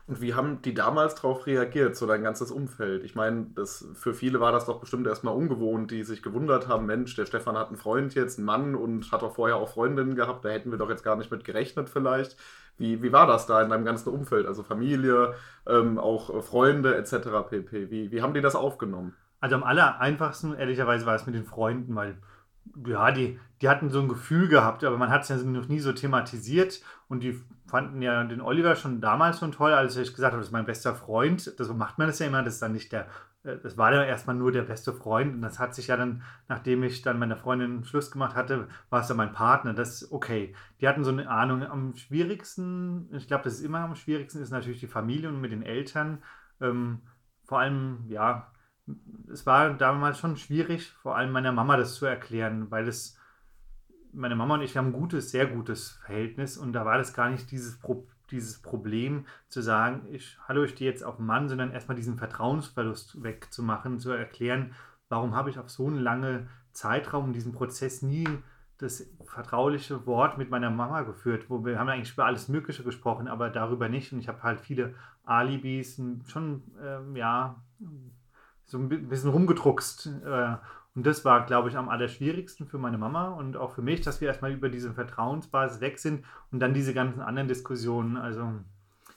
Und 0.09 0.21
wie 0.21 0.35
haben 0.35 0.63
die 0.63 0.73
damals 0.73 1.17
darauf 1.17 1.47
reagiert, 1.47 1.97
so 1.97 2.07
dein 2.07 2.23
ganzes 2.23 2.53
Umfeld? 2.53 3.03
Ich 3.03 3.17
meine, 3.17 3.47
das, 3.57 3.89
für 3.95 4.15
viele 4.15 4.39
war 4.39 4.53
das 4.53 4.67
doch 4.67 4.79
bestimmt 4.79 5.07
erstmal 5.09 5.35
ungewohnt, 5.35 5.91
die 5.91 6.05
sich 6.05 6.23
gewundert 6.23 6.69
haben, 6.69 6.87
Mensch, 6.87 7.17
der 7.17 7.27
Stefan 7.27 7.59
hat 7.59 7.69
einen 7.69 7.77
Freund 7.77 8.15
jetzt, 8.15 8.39
einen 8.39 8.47
Mann 8.47 8.77
und 8.77 9.11
hat 9.11 9.23
doch 9.23 9.35
vorher 9.35 9.57
auch 9.57 9.69
Freundinnen 9.69 10.15
gehabt, 10.15 10.45
da 10.45 10.51
hätten 10.51 10.71
wir 10.71 10.79
doch 10.79 10.91
jetzt 10.91 11.03
gar 11.03 11.17
nicht 11.17 11.33
mit 11.33 11.45
gerechnet 11.45 11.91
vielleicht. 11.91 12.37
Wie, 12.79 13.03
wie 13.03 13.13
war 13.13 13.27
das 13.27 13.47
da 13.47 13.63
in 13.63 13.71
deinem 13.71 13.85
ganzen 13.85 14.11
Umfeld, 14.11 14.47
also 14.47 14.63
Familie, 14.63 15.35
ähm, 15.67 15.99
auch 15.99 16.43
Freunde 16.45 16.97
etc. 16.97 17.29
pp? 17.49 17.91
Wie, 17.91 18.11
wie 18.11 18.23
haben 18.23 18.35
die 18.35 18.41
das 18.41 18.55
aufgenommen? 18.55 19.15
Also 19.41 19.57
am 19.57 19.63
aller 19.63 20.01
einfachsten, 20.01 20.55
ehrlicherweise, 20.55 21.07
war 21.07 21.15
es 21.15 21.27
mit 21.27 21.35
den 21.35 21.45
Freunden, 21.45 21.95
weil 21.95 22.19
ja, 22.87 23.11
die, 23.13 23.39
die 23.61 23.69
hatten 23.69 23.91
so 23.91 24.01
ein 24.01 24.09
Gefühl 24.09 24.49
gehabt, 24.49 24.85
aber 24.85 24.99
man 24.99 25.11
hat 25.11 25.23
es 25.23 25.29
ja 25.29 25.37
noch 25.37 25.69
nie 25.69 25.81
so 25.81 25.93
thematisiert 25.93 26.83
und 27.09 27.23
die 27.23 27.41
fanden 27.67 28.03
ja 28.03 28.23
den 28.25 28.41
Oliver 28.41 28.77
schon 28.77 29.01
damals 29.01 29.39
schon 29.39 29.53
toll, 29.53 29.73
als 29.73 29.97
ich 29.97 30.15
gesagt 30.15 30.33
habe, 30.33 30.41
das 30.41 30.49
ist 30.49 30.53
mein 30.53 30.67
bester 30.67 30.95
Freund. 30.95 31.41
So 31.41 31.75
macht 31.75 31.99
man 31.99 32.07
das 32.07 32.19
ja 32.19 32.27
immer, 32.27 32.43
das 32.43 32.55
ist 32.55 32.63
dann 32.63 32.73
nicht 32.73 32.93
der, 32.93 33.03
äh, 33.03 33.07
das 33.63 33.79
war 33.79 33.93
ja 33.93 34.03
erstmal 34.03 34.35
nur 34.35 34.51
der 34.51 34.63
beste 34.63 34.93
Freund 34.93 35.35
und 35.35 35.43
das 35.43 35.59
hat 35.59 35.75
sich 35.75 35.87
ja 35.87 35.97
dann, 35.97 36.23
nachdem 36.49 36.83
ich 36.83 37.03
dann 37.03 37.19
meiner 37.19 37.37
Freundin 37.37 37.85
Schluss 37.85 38.11
gemacht 38.11 38.35
hatte, 38.35 38.69
war 38.91 39.01
es 39.01 39.09
dann 39.09 39.17
mein 39.17 39.33
Partner. 39.33 39.73
Das 39.73 40.11
okay. 40.11 40.55
Die 40.81 40.89
hatten 40.89 41.05
so 41.05 41.11
eine 41.11 41.31
Ahnung. 41.31 41.63
Am 41.63 41.95
schwierigsten, 41.95 43.09
ich 43.15 43.29
glaube, 43.29 43.45
das 43.45 43.55
ist 43.55 43.61
immer 43.61 43.81
am 43.81 43.95
schwierigsten, 43.95 44.43
ist 44.43 44.51
natürlich 44.51 44.81
die 44.81 44.89
Familie 44.89 45.29
und 45.29 45.41
mit 45.41 45.53
den 45.53 45.63
Eltern. 45.63 46.23
Ähm, 46.61 47.03
vor 47.45 47.61
allem, 47.61 48.05
ja, 48.09 48.53
es 49.33 49.47
war 49.47 49.75
damals 49.75 50.19
schon 50.19 50.37
schwierig, 50.37 50.91
vor 50.91 51.17
allem 51.17 51.31
meiner 51.31 51.53
Mama 51.53 51.77
das 51.77 51.95
zu 51.95 52.07
erklären, 52.07 52.71
weil 52.71 52.89
es, 52.89 53.19
meine 54.13 54.37
Mama 54.37 54.55
und 54.55 54.63
ich 54.63 54.77
haben 54.77 54.89
ein 54.89 54.93
gutes, 54.93 55.31
sehr 55.31 55.47
gutes 55.47 55.91
Verhältnis 56.05 56.57
und 56.57 56.73
da 56.73 56.85
war 56.85 56.99
das 56.99 57.15
gar 57.15 57.31
nicht 57.31 57.51
dieses, 57.51 57.79
Pro, 57.79 58.07
dieses 58.31 58.61
Problem 58.61 59.27
zu 59.49 59.61
sagen, 59.61 60.07
ich, 60.11 60.39
hallo, 60.47 60.65
ich 60.65 60.73
stehe 60.73 60.91
jetzt 60.91 61.05
auf 61.05 61.19
Mann, 61.19 61.49
sondern 61.49 61.73
erstmal 61.73 61.97
diesen 61.97 62.17
Vertrauensverlust 62.17 63.23
wegzumachen, 63.23 63.99
zu 63.99 64.11
erklären, 64.11 64.75
warum 65.09 65.35
habe 65.35 65.51
ich 65.51 65.59
auf 65.59 65.71
so 65.71 65.87
einen 65.87 65.99
langen 65.99 66.49
Zeitraum 66.73 67.27
in 67.27 67.33
diesem 67.33 67.53
Prozess 67.53 68.03
nie 68.03 68.29
das 68.79 69.07
vertrauliche 69.25 70.07
Wort 70.07 70.37
mit 70.37 70.51
meiner 70.51 70.71
Mama 70.71 71.03
geführt, 71.03 71.49
wo 71.49 71.65
wir 71.65 71.79
haben 71.79 71.89
eigentlich 71.89 72.13
über 72.13 72.27
alles 72.27 72.49
Mögliche 72.49 72.83
gesprochen, 72.83 73.27
aber 73.27 73.49
darüber 73.49 73.89
nicht. 73.89 74.13
Und 74.13 74.19
ich 74.19 74.29
habe 74.29 74.43
halt 74.43 74.61
viele 74.61 74.95
Alibis, 75.25 76.01
schon 76.27 76.63
ähm, 76.83 77.17
ja 77.17 77.63
so 78.65 78.79
ein 78.79 78.89
bisschen 79.09 79.31
rumgedruckst. 79.31 80.11
Äh, 80.25 80.57
und 80.97 81.07
das 81.07 81.27
war, 81.27 81.45
glaube 81.45 81.69
ich, 81.69 81.77
am 81.77 81.91
allerschwierigsten 81.91 82.67
für 82.67 82.79
meine 82.79 82.97
Mama 82.97 83.29
und 83.29 83.59
auch 83.59 83.75
für 83.75 83.83
mich, 83.83 84.01
dass 84.01 84.23
wir 84.23 84.29
erstmal 84.29 84.53
über 84.53 84.71
diese 84.71 84.95
Vertrauensbasis 84.95 85.83
weg 85.83 85.99
sind 85.99 86.25
und 86.51 86.59
dann 86.59 86.73
diese 86.73 86.95
ganzen 86.95 87.21
anderen 87.21 87.49
Diskussionen. 87.49 88.17
Also 88.17 88.51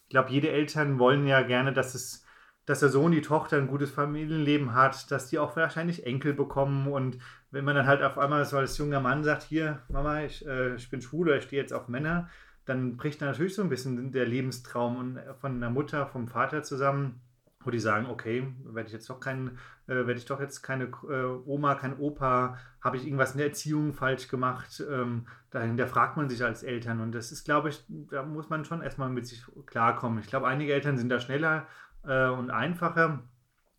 ich 0.03 0.09
glaube, 0.09 0.29
jede 0.29 0.49
Eltern 0.49 0.99
wollen 0.99 1.25
ja 1.25 1.41
gerne, 1.41 1.71
dass 1.71 1.95
es 1.95 2.25
dass 2.65 2.81
der 2.81 2.89
Sohn, 2.89 3.11
die 3.11 3.21
Tochter 3.21 3.57
ein 3.57 3.65
gutes 3.65 3.89
Familienleben 3.89 4.75
hat, 4.75 5.09
dass 5.09 5.27
die 5.27 5.39
auch 5.39 5.55
wahrscheinlich 5.55 6.05
Enkel 6.05 6.35
bekommen. 6.35 6.87
Und 6.87 7.17
wenn 7.49 7.65
man 7.65 7.75
dann 7.75 7.87
halt 7.87 8.03
auf 8.03 8.19
einmal 8.19 8.45
so 8.45 8.57
als 8.57 8.77
junger 8.77 8.99
Mann 8.99 9.23
sagt, 9.23 9.41
hier, 9.41 9.79
Mama, 9.89 10.21
ich, 10.21 10.45
äh, 10.45 10.75
ich 10.75 10.87
bin 10.91 11.01
schwul 11.01 11.29
oder 11.29 11.37
ich 11.37 11.45
stehe 11.45 11.59
jetzt 11.59 11.73
auf 11.73 11.87
Männer, 11.87 12.29
dann 12.65 12.95
bricht 12.95 13.21
natürlich 13.21 13.55
so 13.55 13.63
ein 13.63 13.69
bisschen 13.69 14.11
der 14.11 14.27
Lebenstraum 14.27 15.17
von 15.41 15.59
der 15.59 15.71
Mutter, 15.71 16.05
vom 16.05 16.27
Vater 16.27 16.61
zusammen 16.61 17.21
wo 17.63 17.71
die 17.71 17.79
sagen, 17.79 18.05
okay, 18.05 18.53
werde 18.63 18.87
ich 18.87 18.93
jetzt 18.93 19.09
doch 19.09 19.19
kein, 19.19 19.57
äh, 19.87 19.95
werde 19.95 20.13
ich 20.13 20.25
doch 20.25 20.39
jetzt 20.39 20.61
keine 20.61 20.85
äh, 20.85 21.25
Oma, 21.45 21.75
kein 21.75 21.97
Opa, 21.97 22.57
habe 22.81 22.97
ich 22.97 23.05
irgendwas 23.05 23.33
in 23.33 23.39
der 23.39 23.47
Erziehung 23.47 23.93
falsch 23.93 24.29
gemacht? 24.29 24.81
Ähm, 24.89 25.27
dahinter 25.49 25.87
fragt 25.87 26.15
man 26.15 26.29
sich 26.29 26.43
als 26.43 26.63
Eltern 26.63 27.01
und 27.01 27.11
das 27.13 27.31
ist, 27.31 27.43
glaube 27.43 27.69
ich, 27.69 27.83
da 27.87 28.23
muss 28.23 28.49
man 28.49 28.63
schon 28.63 28.81
erstmal 28.81 29.09
mit 29.09 29.27
sich 29.27 29.45
klarkommen. 29.65 30.19
Ich 30.19 30.27
glaube, 30.27 30.47
einige 30.47 30.73
Eltern 30.73 30.97
sind 30.97 31.09
da 31.09 31.19
schneller 31.19 31.67
äh, 32.03 32.29
und 32.29 32.49
einfacher 32.49 33.23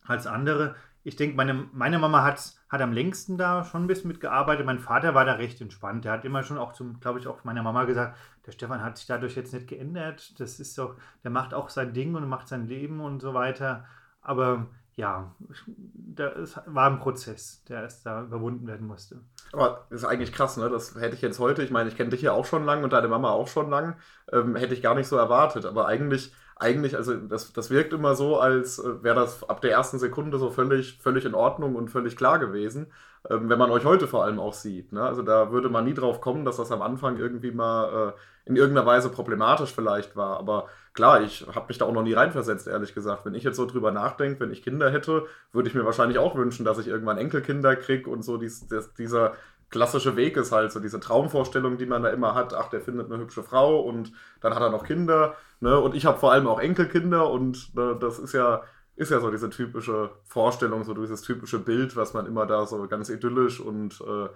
als 0.04 0.26
andere 0.26 0.74
ich 1.02 1.16
denke, 1.16 1.36
meine, 1.36 1.68
meine 1.72 1.98
Mama 1.98 2.22
hat, 2.22 2.54
hat 2.68 2.80
am 2.82 2.92
längsten 2.92 3.38
da 3.38 3.64
schon 3.64 3.84
ein 3.84 3.86
bisschen 3.86 4.08
mitgearbeitet. 4.08 4.66
Mein 4.66 4.78
Vater 4.78 5.14
war 5.14 5.24
da 5.24 5.34
recht 5.34 5.60
entspannt. 5.60 6.04
Der 6.04 6.12
hat 6.12 6.24
immer 6.24 6.42
schon 6.42 6.58
auch 6.58 6.72
zum, 6.72 7.00
glaube 7.00 7.18
ich, 7.18 7.26
auch 7.26 7.42
meiner 7.44 7.62
Mama 7.62 7.84
gesagt, 7.84 8.18
der 8.46 8.52
Stefan 8.52 8.82
hat 8.82 8.98
sich 8.98 9.06
dadurch 9.06 9.34
jetzt 9.34 9.54
nicht 9.54 9.66
geändert. 9.66 10.38
Das 10.38 10.60
ist 10.60 10.76
doch, 10.76 10.96
der 11.24 11.30
macht 11.30 11.54
auch 11.54 11.70
sein 11.70 11.94
Ding 11.94 12.14
und 12.14 12.28
macht 12.28 12.48
sein 12.48 12.66
Leben 12.66 13.00
und 13.00 13.20
so 13.20 13.32
weiter. 13.32 13.86
Aber 14.20 14.66
ja, 14.96 15.34
das 15.94 16.60
war 16.66 16.90
ein 16.90 17.00
Prozess, 17.00 17.64
der 17.64 17.82
erst 17.82 18.04
da 18.04 18.22
überwunden 18.22 18.66
werden 18.66 18.86
musste. 18.86 19.20
Aber 19.52 19.86
das 19.90 20.02
ist 20.02 20.08
eigentlich 20.08 20.32
krass, 20.32 20.56
ne? 20.56 20.68
Das 20.68 20.94
hätte 20.94 21.14
ich 21.14 21.22
jetzt 21.22 21.38
heute, 21.38 21.62
ich 21.62 21.70
meine, 21.70 21.88
ich 21.88 21.96
kenne 21.96 22.10
dich 22.10 22.22
ja 22.22 22.32
auch 22.32 22.44
schon 22.44 22.64
lang 22.64 22.84
und 22.84 22.92
deine 22.92 23.08
Mama 23.08 23.30
auch 23.30 23.48
schon 23.48 23.70
lang, 23.70 23.96
ähm, 24.32 24.56
hätte 24.56 24.74
ich 24.74 24.82
gar 24.82 24.94
nicht 24.94 25.08
so 25.08 25.16
erwartet. 25.16 25.64
Aber 25.64 25.86
eigentlich 25.86 26.32
eigentlich, 26.60 26.94
also 26.94 27.14
das, 27.16 27.52
das 27.52 27.70
wirkt 27.70 27.92
immer 27.92 28.14
so, 28.14 28.38
als 28.38 28.78
äh, 28.78 29.02
wäre 29.02 29.16
das 29.16 29.48
ab 29.48 29.62
der 29.62 29.72
ersten 29.72 29.98
Sekunde 29.98 30.38
so 30.38 30.50
völlig, 30.50 30.98
völlig 30.98 31.24
in 31.24 31.34
Ordnung 31.34 31.74
und 31.74 31.88
völlig 31.90 32.16
klar 32.16 32.38
gewesen, 32.38 32.92
ähm, 33.28 33.48
wenn 33.48 33.58
man 33.58 33.70
euch 33.70 33.84
heute 33.84 34.06
vor 34.06 34.24
allem 34.24 34.38
auch 34.38 34.52
sieht. 34.52 34.92
Ne? 34.92 35.02
Also 35.02 35.22
da 35.22 35.50
würde 35.52 35.70
man 35.70 35.84
nie 35.84 35.94
drauf 35.94 36.20
kommen, 36.20 36.44
dass 36.44 36.58
das 36.58 36.70
am 36.70 36.82
Anfang 36.82 37.16
irgendwie 37.16 37.50
mal 37.50 38.10
äh, 38.10 38.12
in 38.50 38.56
irgendeiner 38.56 38.86
Weise 38.86 39.08
problematisch 39.08 39.72
vielleicht 39.72 40.16
war. 40.16 40.38
Aber 40.38 40.66
klar, 40.92 41.22
ich 41.22 41.46
habe 41.54 41.66
mich 41.68 41.78
da 41.78 41.86
auch 41.86 41.92
noch 41.92 42.02
nie 42.02 42.12
reinversetzt, 42.12 42.68
ehrlich 42.68 42.94
gesagt. 42.94 43.24
Wenn 43.24 43.34
ich 43.34 43.44
jetzt 43.44 43.56
so 43.56 43.64
drüber 43.64 43.90
nachdenke, 43.90 44.40
wenn 44.40 44.52
ich 44.52 44.62
Kinder 44.62 44.90
hätte, 44.90 45.26
würde 45.52 45.68
ich 45.68 45.74
mir 45.74 45.84
wahrscheinlich 45.84 46.18
auch 46.18 46.36
wünschen, 46.36 46.64
dass 46.64 46.78
ich 46.78 46.88
irgendwann 46.88 47.18
Enkelkinder 47.18 47.76
kriege 47.76 48.10
und 48.10 48.22
so 48.22 48.36
dies, 48.36 48.66
dies, 48.68 48.92
dieser 48.94 49.32
klassische 49.70 50.16
Weg 50.16 50.36
ist 50.36 50.52
halt 50.52 50.72
so 50.72 50.80
diese 50.80 51.00
Traumvorstellung, 51.00 51.78
die 51.78 51.86
man 51.86 52.02
da 52.02 52.10
immer 52.10 52.34
hat. 52.34 52.52
Ach, 52.54 52.68
der 52.68 52.80
findet 52.80 53.10
eine 53.10 53.22
hübsche 53.22 53.42
Frau 53.42 53.80
und 53.80 54.12
dann 54.40 54.54
hat 54.54 54.62
er 54.62 54.70
noch 54.70 54.84
Kinder 54.84 55.36
Ne? 55.60 55.78
Und 55.78 55.94
ich 55.94 56.06
habe 56.06 56.18
vor 56.18 56.32
allem 56.32 56.48
auch 56.48 56.58
Enkelkinder 56.58 57.30
und 57.30 57.74
ne, 57.74 57.96
das 58.00 58.18
ist 58.18 58.32
ja, 58.32 58.62
ist 58.96 59.10
ja 59.10 59.20
so 59.20 59.30
diese 59.30 59.50
typische 59.50 60.10
Vorstellung, 60.24 60.84
so 60.84 60.94
dieses 60.94 61.22
typische 61.22 61.58
Bild, 61.58 61.96
was 61.96 62.14
man 62.14 62.26
immer 62.26 62.46
da 62.46 62.66
so 62.66 62.86
ganz 62.88 63.10
idyllisch 63.10 63.60
und 63.60 64.00
äh, 64.00 64.28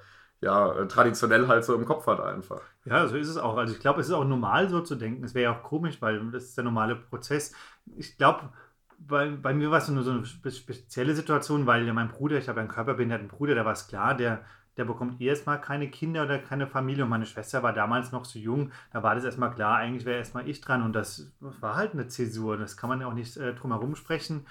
ja, 0.45 0.85
traditionell 0.87 1.49
halt 1.49 1.65
so 1.65 1.75
im 1.75 1.85
Kopf 1.85 2.07
hat 2.07 2.21
einfach. 2.21 2.61
Ja, 2.85 3.07
so 3.09 3.17
ist 3.17 3.29
es 3.29 3.37
auch. 3.37 3.57
Also 3.57 3.75
ich 3.75 3.81
glaube, 3.81 4.01
es 4.01 4.09
ist 4.09 4.13
auch 4.13 4.25
normal 4.25 4.69
so 4.69 4.81
zu 4.81 4.95
denken. 4.95 5.25
Es 5.25 5.35
wäre 5.35 5.53
ja 5.53 5.59
auch 5.59 5.63
komisch, 5.63 6.01
weil 6.01 6.31
das 6.31 6.45
ist 6.45 6.57
der 6.57 6.65
normale 6.65 6.97
Prozess. 6.97 7.55
Ich 7.97 8.17
glaube, 8.19 8.51
bei, 8.99 9.31
bei 9.31 9.55
mir 9.55 9.71
war 9.71 9.79
es 9.79 9.89
eine, 9.89 10.03
so 10.03 10.11
eine 10.11 10.25
spezielle 10.25 11.15
Situation, 11.15 11.67
weil 11.67 11.91
mein 11.93 12.09
Bruder, 12.09 12.39
ich 12.39 12.49
habe 12.49 12.61
einen 12.61 12.69
körperbehinderten 12.69 13.29
Bruder, 13.29 13.55
da 13.55 13.65
war 13.65 13.73
es 13.73 13.89
klar, 13.89 14.15
der 14.15 14.45
der 14.77 14.85
bekommt 14.85 15.21
erstmal 15.21 15.61
keine 15.61 15.89
Kinder 15.89 16.25
oder 16.25 16.39
keine 16.39 16.67
Familie. 16.67 17.05
Und 17.05 17.11
meine 17.11 17.27
Schwester 17.27 17.63
war 17.63 17.73
damals 17.73 18.13
noch 18.13 18.25
so 18.25 18.39
jung, 18.39 18.73
da 18.93 19.03
war 19.03 19.15
das 19.15 19.25
erstmal 19.25 19.55
klar, 19.55 19.77
eigentlich 19.77 20.05
wäre 20.05 20.19
erstmal 20.19 20.49
ich 20.49 20.61
dran. 20.61 20.83
Und 20.83 20.95
das 20.95 21.33
war 21.41 21.77
halt 21.77 21.93
eine 21.93 22.09
Zäsur. 22.09 22.57
Das 22.57 22.77
kann 22.77 22.89
man 22.89 23.01
ja 23.01 23.07
auch 23.07 23.15
nicht 23.15 23.37
äh, 23.37 23.55
drum 23.55 23.73
herum 23.73 23.95
sprechen. 23.95 24.47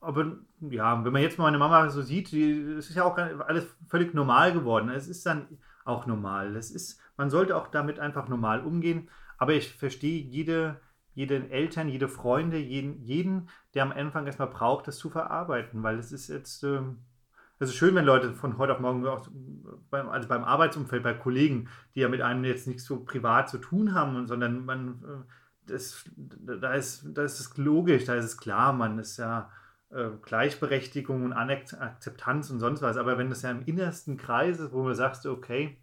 Aber 0.00 0.38
ja, 0.60 1.04
wenn 1.04 1.12
man 1.12 1.22
jetzt 1.22 1.38
mal 1.38 1.44
meine 1.44 1.58
Mama 1.58 1.90
so 1.90 2.00
sieht, 2.00 2.32
es 2.32 2.88
ist 2.88 2.96
ja 2.96 3.04
auch 3.04 3.18
alles 3.18 3.66
völlig 3.86 4.14
normal 4.14 4.52
geworden. 4.52 4.88
Es 4.88 5.08
ist 5.08 5.26
dann 5.26 5.46
auch 5.84 6.06
normal. 6.06 6.56
Es 6.56 6.70
ist, 6.70 7.00
man 7.16 7.28
sollte 7.30 7.56
auch 7.56 7.68
damit 7.68 7.98
einfach 7.98 8.28
normal 8.28 8.60
umgehen. 8.64 9.08
Aber 9.36 9.52
ich 9.52 9.74
verstehe 9.74 10.22
jede, 10.22 10.80
jede 11.14 11.50
Eltern, 11.50 11.88
jede 11.88 12.08
Freunde, 12.08 12.56
jeden, 12.56 13.02
jeden, 13.02 13.48
der 13.74 13.82
am 13.82 13.92
Anfang 13.92 14.26
erstmal 14.26 14.48
braucht, 14.48 14.88
das 14.88 14.98
zu 14.98 15.10
verarbeiten, 15.10 15.82
weil 15.82 15.98
es 15.98 16.12
ist 16.12 16.28
jetzt, 16.28 16.62
ähm, 16.62 16.98
es 17.58 17.70
ist 17.70 17.76
schön, 17.76 17.94
wenn 17.94 18.06
Leute 18.06 18.32
von 18.32 18.56
heute 18.56 18.72
auf 18.72 18.80
morgen, 18.80 19.06
beim, 19.90 20.08
also 20.08 20.28
beim 20.28 20.44
Arbeitsumfeld, 20.44 21.02
bei 21.02 21.12
Kollegen, 21.12 21.68
die 21.94 22.00
ja 22.00 22.08
mit 22.08 22.22
einem 22.22 22.44
jetzt 22.44 22.66
nichts 22.66 22.84
so 22.84 23.04
privat 23.04 23.50
zu 23.50 23.58
tun 23.58 23.94
haben, 23.94 24.26
sondern 24.26 24.64
man, 24.64 24.88
äh, 25.04 25.32
das, 25.66 26.04
da, 26.16 26.72
ist, 26.72 27.04
da 27.14 27.22
ist 27.22 27.38
es 27.38 27.56
logisch, 27.58 28.04
da 28.06 28.14
ist 28.14 28.24
es 28.24 28.36
klar, 28.38 28.72
man 28.72 28.98
ist 28.98 29.18
ja 29.18 29.40
äh, 29.40 29.59
Gleichberechtigung 30.22 31.24
und 31.24 31.32
Akzeptanz 31.32 32.50
und 32.50 32.60
sonst 32.60 32.82
was. 32.82 32.96
Aber 32.96 33.18
wenn 33.18 33.28
das 33.28 33.42
ja 33.42 33.50
im 33.50 33.62
innersten 33.64 34.16
Kreis 34.16 34.58
ist, 34.58 34.72
wo 34.72 34.82
man 34.82 34.94
sagt, 34.94 35.26
okay, 35.26 35.76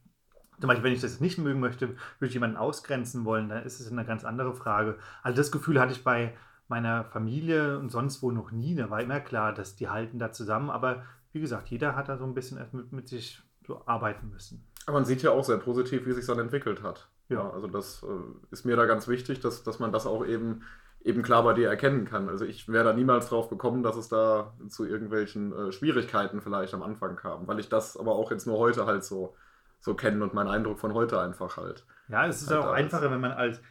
zum 0.59 0.67
Beispiel, 0.69 0.85
wenn 0.85 0.93
ich 0.93 1.01
das 1.01 1.19
nicht 1.19 1.37
mögen 1.37 1.59
möchte, 1.59 1.89
würde 1.89 2.27
ich 2.27 2.33
jemanden 2.33 2.57
ausgrenzen 2.57 3.25
wollen, 3.25 3.49
dann 3.49 3.63
ist 3.63 3.79
es 3.79 3.91
eine 3.91 4.05
ganz 4.05 4.23
andere 4.23 4.55
Frage. 4.55 4.97
Also 5.21 5.37
das 5.37 5.51
Gefühl 5.51 5.79
hatte 5.79 5.91
ich 5.91 6.03
bei, 6.03 6.33
meiner 6.67 7.05
Familie 7.05 7.79
und 7.79 7.89
sonst 7.89 8.21
wo 8.21 8.31
noch 8.31 8.51
nie. 8.51 8.75
Da 8.75 8.89
war 8.89 9.01
immer 9.01 9.19
klar, 9.19 9.53
dass 9.53 9.75
die 9.75 9.89
halten 9.89 10.19
da 10.19 10.31
zusammen. 10.31 10.69
Aber 10.69 11.03
wie 11.31 11.39
gesagt, 11.39 11.69
jeder 11.69 11.95
hat 11.95 12.09
da 12.09 12.17
so 12.17 12.25
ein 12.25 12.33
bisschen 12.33 12.57
erst 12.57 12.73
mit, 12.73 12.91
mit 12.91 13.07
sich 13.07 13.41
so 13.65 13.81
arbeiten 13.85 14.29
müssen. 14.29 14.65
Aber 14.85 14.97
man 14.97 15.05
sieht 15.05 15.21
ja 15.21 15.31
auch 15.31 15.43
sehr 15.43 15.57
positiv, 15.57 16.05
wie 16.05 16.13
sich 16.13 16.25
dann 16.25 16.39
entwickelt 16.39 16.83
hat. 16.83 17.09
Ja. 17.29 17.49
also 17.49 17.67
das 17.67 18.03
äh, 18.03 18.51
ist 18.51 18.65
mir 18.65 18.77
da 18.77 18.85
ganz 18.85 19.09
wichtig, 19.09 19.41
dass, 19.41 19.63
dass 19.63 19.79
man 19.79 19.91
das 19.91 20.05
auch 20.05 20.25
eben, 20.25 20.61
eben 21.07 21.21
klar 21.21 21.43
bei 21.43 21.53
dir 21.53 21.69
erkennen 21.69 22.05
kann. 22.05 22.27
Also 22.27 22.43
ich 22.43 22.67
wäre 22.67 22.83
da 22.83 22.93
niemals 22.93 23.29
drauf 23.29 23.49
gekommen, 23.49 23.81
dass 23.81 23.95
es 23.95 24.09
da 24.09 24.53
zu 24.67 24.85
irgendwelchen 24.85 25.53
äh, 25.53 25.71
Schwierigkeiten 25.71 26.41
vielleicht 26.41 26.73
am 26.73 26.83
Anfang 26.83 27.15
kam, 27.15 27.47
weil 27.47 27.59
ich 27.59 27.69
das 27.69 27.95
aber 27.95 28.11
auch 28.11 28.29
jetzt 28.29 28.45
nur 28.45 28.57
heute 28.57 28.85
halt 28.85 29.05
so, 29.05 29.33
so 29.79 29.95
kenne 29.95 30.21
und 30.21 30.33
mein 30.33 30.49
Eindruck 30.49 30.79
von 30.79 30.93
heute 30.93 31.19
einfach 31.21 31.55
halt. 31.55 31.85
Ja, 32.09 32.27
es 32.27 32.41
ist 32.41 32.51
halt 32.51 32.61
auch 32.61 32.71
einfacher, 32.71 33.09
wenn 33.09 33.21
man 33.21 33.31
als, 33.31 33.61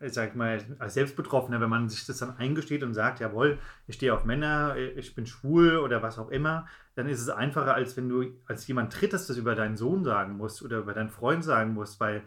sag 0.00 0.36
mal, 0.36 0.58
als 0.78 0.94
Selbstbetroffener, 0.94 1.62
wenn 1.62 1.70
man 1.70 1.88
sich 1.88 2.04
das 2.04 2.18
dann 2.18 2.36
eingesteht 2.36 2.82
und 2.82 2.92
sagt, 2.92 3.20
jawohl, 3.20 3.58
ich 3.86 3.94
stehe 3.94 4.12
auf 4.12 4.26
Männer, 4.26 4.76
ich 4.76 5.14
bin 5.14 5.24
schwul 5.24 5.78
oder 5.78 6.02
was 6.02 6.18
auch 6.18 6.28
immer, 6.28 6.66
dann 6.94 7.08
ist 7.08 7.22
es 7.22 7.30
einfacher, 7.30 7.74
als 7.74 7.96
wenn 7.96 8.10
du 8.10 8.34
als 8.46 8.66
jemand 8.66 9.00
Drittes 9.00 9.28
das 9.28 9.38
über 9.38 9.54
deinen 9.54 9.78
Sohn 9.78 10.04
sagen 10.04 10.36
musst 10.36 10.62
oder 10.62 10.78
über 10.78 10.92
deinen 10.92 11.10
Freund 11.10 11.42
sagen 11.42 11.72
musst, 11.72 12.00
weil 12.00 12.22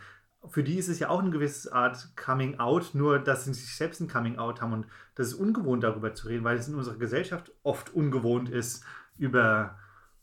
für 0.49 0.63
die 0.63 0.77
ist 0.77 0.89
es 0.89 0.99
ja 0.99 1.09
auch 1.09 1.19
eine 1.19 1.31
gewisse 1.31 1.73
Art 1.73 2.09
Coming 2.15 2.59
Out, 2.59 2.91
nur 2.93 3.19
dass 3.19 3.45
sie 3.45 3.53
sich 3.53 3.75
selbst 3.75 4.01
ein 4.01 4.07
Coming 4.07 4.37
Out 4.37 4.61
haben 4.61 4.73
und 4.73 4.87
das 5.15 5.27
ist 5.27 5.33
ungewohnt 5.35 5.83
darüber 5.83 6.13
zu 6.13 6.27
reden, 6.27 6.43
weil 6.43 6.57
es 6.57 6.67
in 6.67 6.75
unserer 6.75 6.97
Gesellschaft 6.97 7.51
oft 7.63 7.93
ungewohnt 7.93 8.49
ist, 8.49 8.83
über 9.17 9.77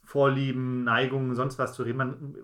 Vorlieben, 0.04 0.84
Neigungen, 0.84 1.34
sonst 1.34 1.58
was 1.58 1.74
zu 1.74 1.84
reden. 1.84 1.98
Man, 1.98 2.34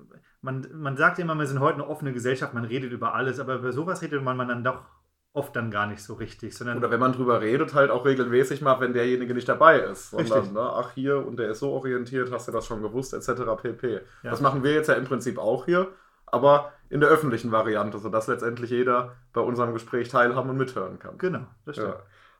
man, 0.40 0.66
man 0.72 0.96
sagt 0.96 1.18
immer, 1.18 1.34
wir 1.34 1.46
sind 1.46 1.60
heute 1.60 1.74
eine 1.74 1.88
offene 1.88 2.12
Gesellschaft, 2.12 2.54
man 2.54 2.64
redet 2.64 2.92
über 2.92 3.14
alles, 3.14 3.40
aber 3.40 3.56
über 3.56 3.72
sowas 3.72 4.00
redet 4.02 4.22
man, 4.22 4.36
man 4.36 4.48
dann 4.48 4.64
doch 4.64 4.84
oft 5.32 5.54
dann 5.54 5.70
gar 5.70 5.86
nicht 5.86 6.02
so 6.02 6.14
richtig. 6.14 6.56
Sondern 6.56 6.78
Oder 6.78 6.90
wenn 6.90 7.00
man 7.00 7.12
drüber 7.12 7.40
redet, 7.40 7.74
halt 7.74 7.90
auch 7.90 8.04
regelmäßig 8.04 8.60
mal, 8.60 8.80
wenn 8.80 8.92
derjenige 8.92 9.34
nicht 9.34 9.48
dabei 9.48 9.80
ist. 9.80 10.10
Sondern, 10.10 10.52
ne, 10.52 10.60
ach 10.60 10.92
hier, 10.92 11.24
und 11.24 11.38
der 11.38 11.50
ist 11.50 11.60
so 11.60 11.70
orientiert, 11.72 12.30
hast 12.32 12.48
du 12.48 12.52
das 12.52 12.66
schon 12.66 12.82
gewusst, 12.82 13.12
etc. 13.12 13.42
pp. 13.60 14.00
Ja. 14.22 14.30
Das 14.30 14.40
machen 14.40 14.62
wir 14.62 14.72
jetzt 14.72 14.88
ja 14.88 14.94
im 14.94 15.04
Prinzip 15.04 15.38
auch 15.38 15.64
hier, 15.64 15.88
aber 16.32 16.72
in 16.90 17.00
der 17.00 17.10
öffentlichen 17.10 17.52
Variante, 17.52 17.98
sodass 17.98 18.26
letztendlich 18.28 18.70
jeder 18.70 19.16
bei 19.32 19.40
unserem 19.40 19.72
Gespräch 19.72 20.08
teilhaben 20.08 20.50
und 20.50 20.56
mithören 20.56 20.98
kann. 20.98 21.18
Genau, 21.18 21.46
das 21.66 21.76
stimmt. 21.76 21.96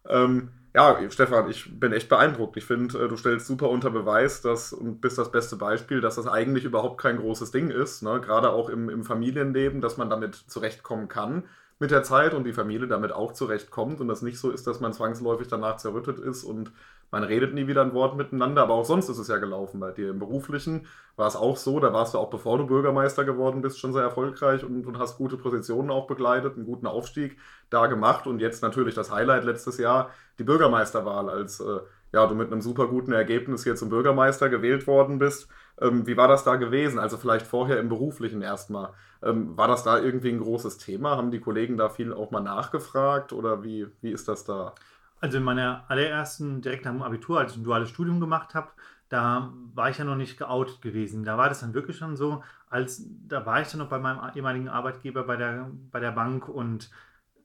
Ja. 0.08 0.24
Ähm, 0.24 0.50
ja, 0.74 0.98
Stefan, 1.10 1.50
ich 1.50 1.80
bin 1.80 1.92
echt 1.92 2.08
beeindruckt. 2.08 2.56
Ich 2.56 2.64
finde, 2.64 3.04
äh, 3.04 3.08
du 3.08 3.16
stellst 3.16 3.46
super 3.46 3.68
unter 3.68 3.90
Beweis 3.90 4.42
dass, 4.42 4.72
und 4.72 5.00
bist 5.00 5.18
das 5.18 5.32
beste 5.32 5.56
Beispiel, 5.56 6.00
dass 6.00 6.16
das 6.16 6.26
eigentlich 6.26 6.64
überhaupt 6.64 7.00
kein 7.00 7.18
großes 7.18 7.50
Ding 7.50 7.70
ist. 7.70 8.02
Ne? 8.02 8.20
Gerade 8.20 8.50
auch 8.50 8.68
im, 8.68 8.88
im 8.88 9.04
Familienleben, 9.04 9.80
dass 9.80 9.96
man 9.96 10.10
damit 10.10 10.34
zurechtkommen 10.34 11.08
kann 11.08 11.44
mit 11.78 11.90
der 11.90 12.02
Zeit 12.02 12.34
und 12.34 12.44
die 12.44 12.52
Familie 12.52 12.88
damit 12.88 13.12
auch 13.12 13.32
zurechtkommt 13.32 14.00
und 14.00 14.08
das 14.08 14.22
nicht 14.22 14.38
so 14.38 14.50
ist, 14.50 14.66
dass 14.66 14.80
man 14.80 14.92
zwangsläufig 14.92 15.48
danach 15.48 15.76
zerrüttet 15.76 16.18
ist 16.18 16.42
und 16.42 16.72
man 17.10 17.24
redet 17.24 17.54
nie 17.54 17.66
wieder 17.66 17.82
ein 17.82 17.94
Wort 17.94 18.16
miteinander, 18.16 18.62
aber 18.62 18.74
auch 18.74 18.84
sonst 18.84 19.08
ist 19.08 19.18
es 19.18 19.28
ja 19.28 19.38
gelaufen 19.38 19.80
bei 19.80 19.92
dir. 19.92 20.10
Im 20.10 20.18
Beruflichen 20.18 20.86
war 21.16 21.26
es 21.26 21.36
auch 21.36 21.56
so, 21.56 21.80
da 21.80 21.92
warst 21.92 22.14
du 22.14 22.18
auch 22.18 22.30
bevor 22.30 22.58
du 22.58 22.66
Bürgermeister 22.66 23.24
geworden 23.24 23.62
bist, 23.62 23.78
schon 23.78 23.92
sehr 23.92 24.02
erfolgreich 24.02 24.64
und, 24.64 24.86
und 24.86 24.98
hast 24.98 25.16
gute 25.16 25.36
Positionen 25.36 25.90
auch 25.90 26.06
begleitet, 26.06 26.56
einen 26.56 26.66
guten 26.66 26.86
Aufstieg 26.86 27.38
da 27.70 27.86
gemacht 27.86 28.26
und 28.26 28.40
jetzt 28.40 28.62
natürlich 28.62 28.94
das 28.94 29.10
Highlight 29.10 29.44
letztes 29.44 29.78
Jahr, 29.78 30.10
die 30.38 30.44
Bürgermeisterwahl, 30.44 31.28
als 31.30 31.60
äh, 31.60 31.80
ja, 32.12 32.26
du 32.26 32.34
mit 32.34 32.50
einem 32.50 32.60
super 32.60 32.88
guten 32.88 33.12
Ergebnis 33.12 33.64
hier 33.64 33.76
zum 33.76 33.90
Bürgermeister 33.90 34.48
gewählt 34.48 34.86
worden 34.86 35.18
bist. 35.18 35.48
Ähm, 35.80 36.06
wie 36.06 36.16
war 36.16 36.28
das 36.28 36.44
da 36.44 36.56
gewesen? 36.56 36.98
Also 36.98 37.16
vielleicht 37.16 37.46
vorher 37.46 37.78
im 37.78 37.88
Beruflichen 37.88 38.42
erstmal. 38.42 38.92
Ähm, 39.22 39.56
war 39.56 39.68
das 39.68 39.82
da 39.84 39.98
irgendwie 39.98 40.30
ein 40.30 40.40
großes 40.40 40.78
Thema? 40.78 41.16
Haben 41.16 41.30
die 41.30 41.40
Kollegen 41.40 41.76
da 41.76 41.88
viel 41.88 42.12
auch 42.12 42.30
mal 42.30 42.40
nachgefragt 42.40 43.32
oder 43.32 43.62
wie, 43.62 43.86
wie 44.00 44.12
ist 44.12 44.28
das 44.28 44.44
da? 44.44 44.74
Also 45.20 45.38
in 45.38 45.44
meiner 45.44 45.84
allerersten, 45.88 46.60
direkt 46.62 46.84
nach 46.84 46.92
dem 46.92 47.02
Abitur, 47.02 47.40
als 47.40 47.52
ich 47.52 47.58
ein 47.58 47.64
duales 47.64 47.88
Studium 47.88 48.20
gemacht 48.20 48.54
habe, 48.54 48.68
da 49.08 49.52
war 49.74 49.90
ich 49.90 49.98
ja 49.98 50.04
noch 50.04 50.16
nicht 50.16 50.38
geoutet 50.38 50.82
gewesen. 50.82 51.24
Da 51.24 51.38
war 51.38 51.48
das 51.48 51.60
dann 51.60 51.74
wirklich 51.74 51.96
schon 51.96 52.16
so, 52.16 52.42
als 52.68 53.02
da 53.26 53.46
war 53.46 53.60
ich 53.60 53.68
dann 53.68 53.78
noch 53.78 53.88
bei 53.88 53.98
meinem 53.98 54.20
ehemaligen 54.34 54.68
Arbeitgeber 54.68 55.24
bei 55.24 55.36
der, 55.36 55.70
bei 55.90 56.00
der 56.00 56.12
Bank 56.12 56.48
und 56.48 56.90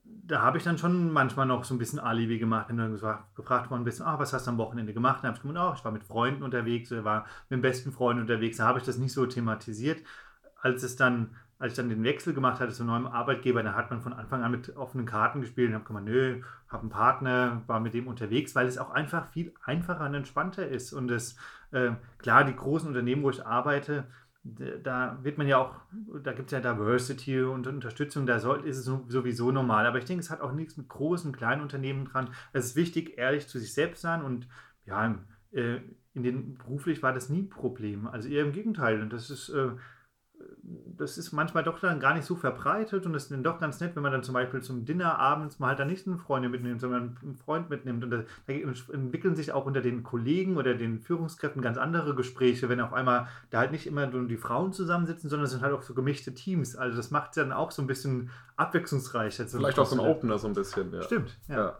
da 0.04 0.42
habe 0.42 0.58
ich 0.58 0.64
dann 0.64 0.78
schon 0.78 1.12
manchmal 1.12 1.46
noch 1.46 1.64
so 1.64 1.74
ein 1.74 1.78
bisschen 1.78 1.98
Alibi 1.98 2.38
gemacht, 2.38 2.68
wenn 2.68 2.76
du 2.76 3.18
gefragt 3.34 3.70
worden 3.70 3.84
bist, 3.84 4.02
ah, 4.02 4.18
was 4.18 4.32
hast 4.32 4.46
du 4.46 4.50
am 4.50 4.58
Wochenende 4.58 4.92
gemacht? 4.92 5.18
Dann 5.22 5.28
habe 5.28 5.36
ich 5.36 5.42
gesagt, 5.42 5.70
oh, 5.70 5.74
ich 5.78 5.84
war 5.84 5.92
mit 5.92 6.04
Freunden 6.04 6.42
unterwegs, 6.42 6.92
oder 6.92 7.04
war 7.04 7.26
mit 7.48 7.58
dem 7.58 7.62
besten 7.62 7.92
Freund 7.92 8.20
unterwegs. 8.20 8.58
Da 8.58 8.66
habe 8.66 8.78
ich 8.78 8.84
das 8.84 8.98
nicht 8.98 9.12
so 9.12 9.26
thematisiert. 9.26 10.02
Als 10.60 10.82
es 10.82 10.96
dann, 10.96 11.36
als 11.64 11.72
ich 11.72 11.76
dann 11.78 11.88
den 11.88 12.04
Wechsel 12.04 12.34
gemacht 12.34 12.60
hatte 12.60 12.74
zu 12.74 12.84
neuem 12.84 13.06
Arbeitgeber, 13.06 13.62
da 13.62 13.72
hat 13.72 13.90
man 13.90 14.02
von 14.02 14.12
Anfang 14.12 14.42
an 14.42 14.50
mit 14.50 14.76
offenen 14.76 15.06
Karten 15.06 15.40
gespielt 15.40 15.70
und 15.70 15.74
habe 15.76 15.86
gesagt, 15.86 16.04
nö, 16.04 16.42
habe 16.68 16.82
einen 16.82 16.90
Partner, 16.90 17.62
war 17.66 17.80
mit 17.80 17.94
dem 17.94 18.06
unterwegs, 18.06 18.54
weil 18.54 18.66
es 18.66 18.76
auch 18.76 18.90
einfach 18.90 19.30
viel 19.30 19.54
einfacher 19.64 20.04
und 20.04 20.12
entspannter 20.12 20.68
ist. 20.68 20.92
Und 20.92 21.10
es, 21.10 21.38
äh, 21.70 21.92
klar, 22.18 22.44
die 22.44 22.54
großen 22.54 22.86
Unternehmen, 22.86 23.22
wo 23.22 23.30
ich 23.30 23.46
arbeite, 23.46 24.04
da 24.42 25.18
wird 25.22 25.38
man 25.38 25.48
ja 25.48 25.56
auch, 25.56 25.76
da 26.22 26.34
gibt 26.34 26.52
es 26.52 26.52
ja 26.52 26.60
Diversity 26.60 27.40
und 27.40 27.66
Unterstützung, 27.66 28.26
da 28.26 28.40
soll, 28.40 28.66
ist 28.66 28.76
es 28.76 28.84
sowieso 28.84 29.50
normal. 29.50 29.86
Aber 29.86 29.96
ich 29.96 30.04
denke, 30.04 30.20
es 30.20 30.28
hat 30.28 30.42
auch 30.42 30.52
nichts 30.52 30.76
mit 30.76 30.90
großen, 30.90 31.32
kleinen 31.32 31.62
Unternehmen 31.62 32.04
dran. 32.04 32.28
Es 32.52 32.66
ist 32.66 32.76
wichtig, 32.76 33.16
ehrlich 33.16 33.48
zu 33.48 33.58
sich 33.58 33.72
selbst 33.72 34.02
sein 34.02 34.20
und 34.20 34.48
ja, 34.84 35.14
äh, 35.52 35.80
in 36.12 36.22
den 36.22 36.58
beruflich 36.58 37.02
war 37.02 37.14
das 37.14 37.30
nie 37.30 37.40
ein 37.40 37.48
Problem. 37.48 38.06
Also 38.06 38.28
eher 38.28 38.44
im 38.44 38.52
Gegenteil. 38.52 39.00
Und 39.00 39.14
das 39.14 39.30
ist, 39.30 39.48
äh, 39.48 39.70
das 40.96 41.18
ist 41.18 41.32
manchmal 41.32 41.62
doch 41.62 41.80
dann 41.80 42.00
gar 42.00 42.14
nicht 42.14 42.24
so 42.24 42.36
verbreitet 42.36 43.04
und 43.04 43.14
es 43.14 43.24
ist 43.24 43.32
dann 43.32 43.42
doch 43.42 43.60
ganz 43.60 43.80
nett, 43.80 43.96
wenn 43.96 44.02
man 44.02 44.12
dann 44.12 44.22
zum 44.22 44.34
Beispiel 44.34 44.62
zum 44.62 44.84
Dinner 44.84 45.18
abends 45.18 45.58
mal 45.58 45.68
halt 45.68 45.78
dann 45.78 45.88
nicht 45.88 46.06
eine 46.06 46.16
Freundin 46.16 46.50
mitnimmt, 46.50 46.80
sondern 46.80 47.18
einen 47.22 47.36
Freund 47.36 47.68
mitnimmt. 47.68 48.04
Und 48.04 48.10
da, 48.10 48.22
da 48.46 48.52
entwickeln 48.52 49.34
sich 49.36 49.52
auch 49.52 49.66
unter 49.66 49.80
den 49.80 50.02
Kollegen 50.02 50.56
oder 50.56 50.74
den 50.74 51.00
Führungskräften 51.00 51.60
ganz 51.60 51.76
andere 51.76 52.14
Gespräche, 52.14 52.68
wenn 52.68 52.80
auf 52.80 52.92
einmal 52.92 53.28
da 53.50 53.58
halt 53.58 53.72
nicht 53.72 53.86
immer 53.86 54.06
nur 54.06 54.26
die 54.26 54.36
Frauen 54.36 54.72
zusammensitzen, 54.72 55.28
sondern 55.28 55.44
es 55.46 55.50
sind 55.50 55.62
halt 55.62 55.74
auch 55.74 55.82
so 55.82 55.94
gemischte 55.94 56.32
Teams. 56.32 56.76
Also 56.76 56.96
das 56.96 57.10
macht 57.10 57.30
es 57.30 57.34
dann 57.36 57.52
auch 57.52 57.70
so 57.70 57.82
ein 57.82 57.86
bisschen 57.86 58.30
abwechslungsreicher. 58.56 59.46
Vielleicht 59.46 59.78
auch 59.78 59.86
so 59.86 60.00
ein 60.00 60.06
Opener 60.06 60.38
so 60.38 60.46
ein 60.46 60.54
bisschen. 60.54 60.92
Ja. 60.92 61.02
Stimmt, 61.02 61.38
ja. 61.48 61.56
ja. 61.56 61.78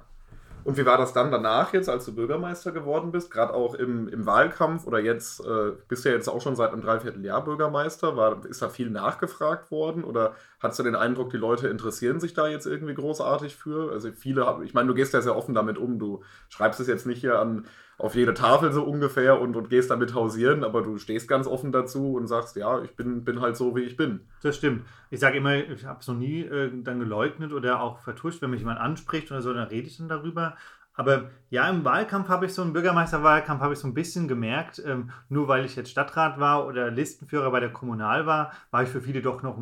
Und 0.65 0.79
wie 0.79 0.87
war 0.87 0.97
das 0.97 1.13
dann 1.13 1.31
danach 1.31 1.75
jetzt, 1.75 1.91
als 1.91 2.07
du 2.07 2.15
Bürgermeister 2.15 2.73
geworden 2.73 3.13
bist? 3.13 3.31
Gerade 3.31 3.53
auch 3.53 3.75
im, 3.75 4.09
im 4.09 4.25
Wahlkampf 4.25 4.87
oder 4.87 4.99
jetzt, 4.99 5.41
äh, 5.41 5.73
bist 5.89 6.05
du 6.05 6.09
ja 6.09 6.15
jetzt 6.15 6.29
auch 6.29 6.41
schon 6.41 6.57
seit 6.57 6.73
einem 6.73 6.81
Dreivierteljahr 6.81 7.45
Bürgermeister. 7.45 8.17
War, 8.17 8.45
ist 8.47 8.63
da 8.63 8.71
viel 8.71 8.89
nachgefragt 8.89 9.71
worden 9.71 10.05
oder 10.05 10.35
hast 10.65 10.79
du 10.79 10.83
den 10.83 10.97
Eindruck, 10.97 11.31
die 11.31 11.37
Leute 11.37 11.69
interessieren 11.69 12.19
sich 12.19 12.35
da 12.35 12.49
jetzt 12.49 12.67
irgendwie 12.67 12.95
großartig 12.95 13.55
für? 13.55 13.93
Also 13.93 14.11
viele, 14.13 14.61
ich 14.65 14.75
meine, 14.75 14.89
du 14.89 14.95
gehst 14.95 15.15
ja 15.15 15.21
sehr 15.21 15.37
offen 15.37 15.55
damit 15.55 15.79
um. 15.79 15.99
Du 15.99 16.23
schreibst 16.49 16.81
es 16.81 16.89
jetzt 16.89 17.07
nicht 17.07 17.21
hier 17.21 17.39
an 17.39 17.67
auf 17.97 18.17
jede 18.17 18.35
Tafel 18.35 18.73
so 18.73 18.83
ungefähr 18.83 19.41
und, 19.41 19.55
und 19.55 19.71
gehst 19.71 19.91
damit 19.91 20.15
hausieren, 20.15 20.65
aber 20.65 20.83
du 20.83 20.99
stehst 20.99 21.29
ganz 21.29 21.47
offen 21.47 21.71
dazu 21.71 22.15
und 22.15 22.27
sagst, 22.27 22.57
ja, 22.57 22.83
ich 22.83 22.97
bin, 22.97 23.25
bin 23.25 23.41
halt 23.41 23.57
so, 23.57 23.77
wie 23.77 23.83
ich 23.83 23.97
bin. 23.97 24.21
Das 24.43 24.57
stimmt. 24.57 24.85
Ich 25.11 25.21
sage 25.21 25.39
immer, 25.39 25.55
ich 25.55 25.85
habe 25.85 26.01
es 26.01 26.09
noch 26.09 26.17
nie 26.17 26.41
äh, 26.41 26.71
dann 26.83 26.99
geleugnet 26.99 27.53
oder 27.53 27.81
auch 27.81 28.01
vertuscht, 28.01 28.43
wenn 28.43 28.51
mich 28.51 28.61
jemand 28.61 28.81
anspricht 28.81 29.31
oder 29.31 29.43
so, 29.43 29.55
dann 29.55 29.69
rede 29.69 29.87
ich 29.87 29.99
dann 29.99 30.09
darüber. 30.09 30.57
Aber 30.97 31.31
ja, 31.51 31.69
im 31.69 31.85
Wahlkampf 31.85 32.29
habe 32.29 32.47
ich 32.47 32.55
so, 32.55 32.63
im 32.63 32.73
Bürgermeisterwahlkampf 32.73 33.61
habe 33.61 33.75
ich 33.75 33.81
so 33.81 33.89
ein 33.89 33.95
bisschen 33.95 34.29
gemerkt, 34.29 34.81
ähm, 34.87 35.11
nur 35.29 35.49
weil 35.49 35.65
ich 35.65 35.75
jetzt 35.75 35.91
Stadtrat 35.91 36.39
war 36.39 36.67
oder 36.69 36.91
Listenführer 36.91 37.51
bei 37.51 37.59
der 37.59 37.73
Kommunal 37.73 38.27
war, 38.27 38.53
war 38.71 38.85
ich 38.85 38.89
für 38.89 39.01
viele 39.01 39.21
doch 39.21 39.43
noch 39.43 39.59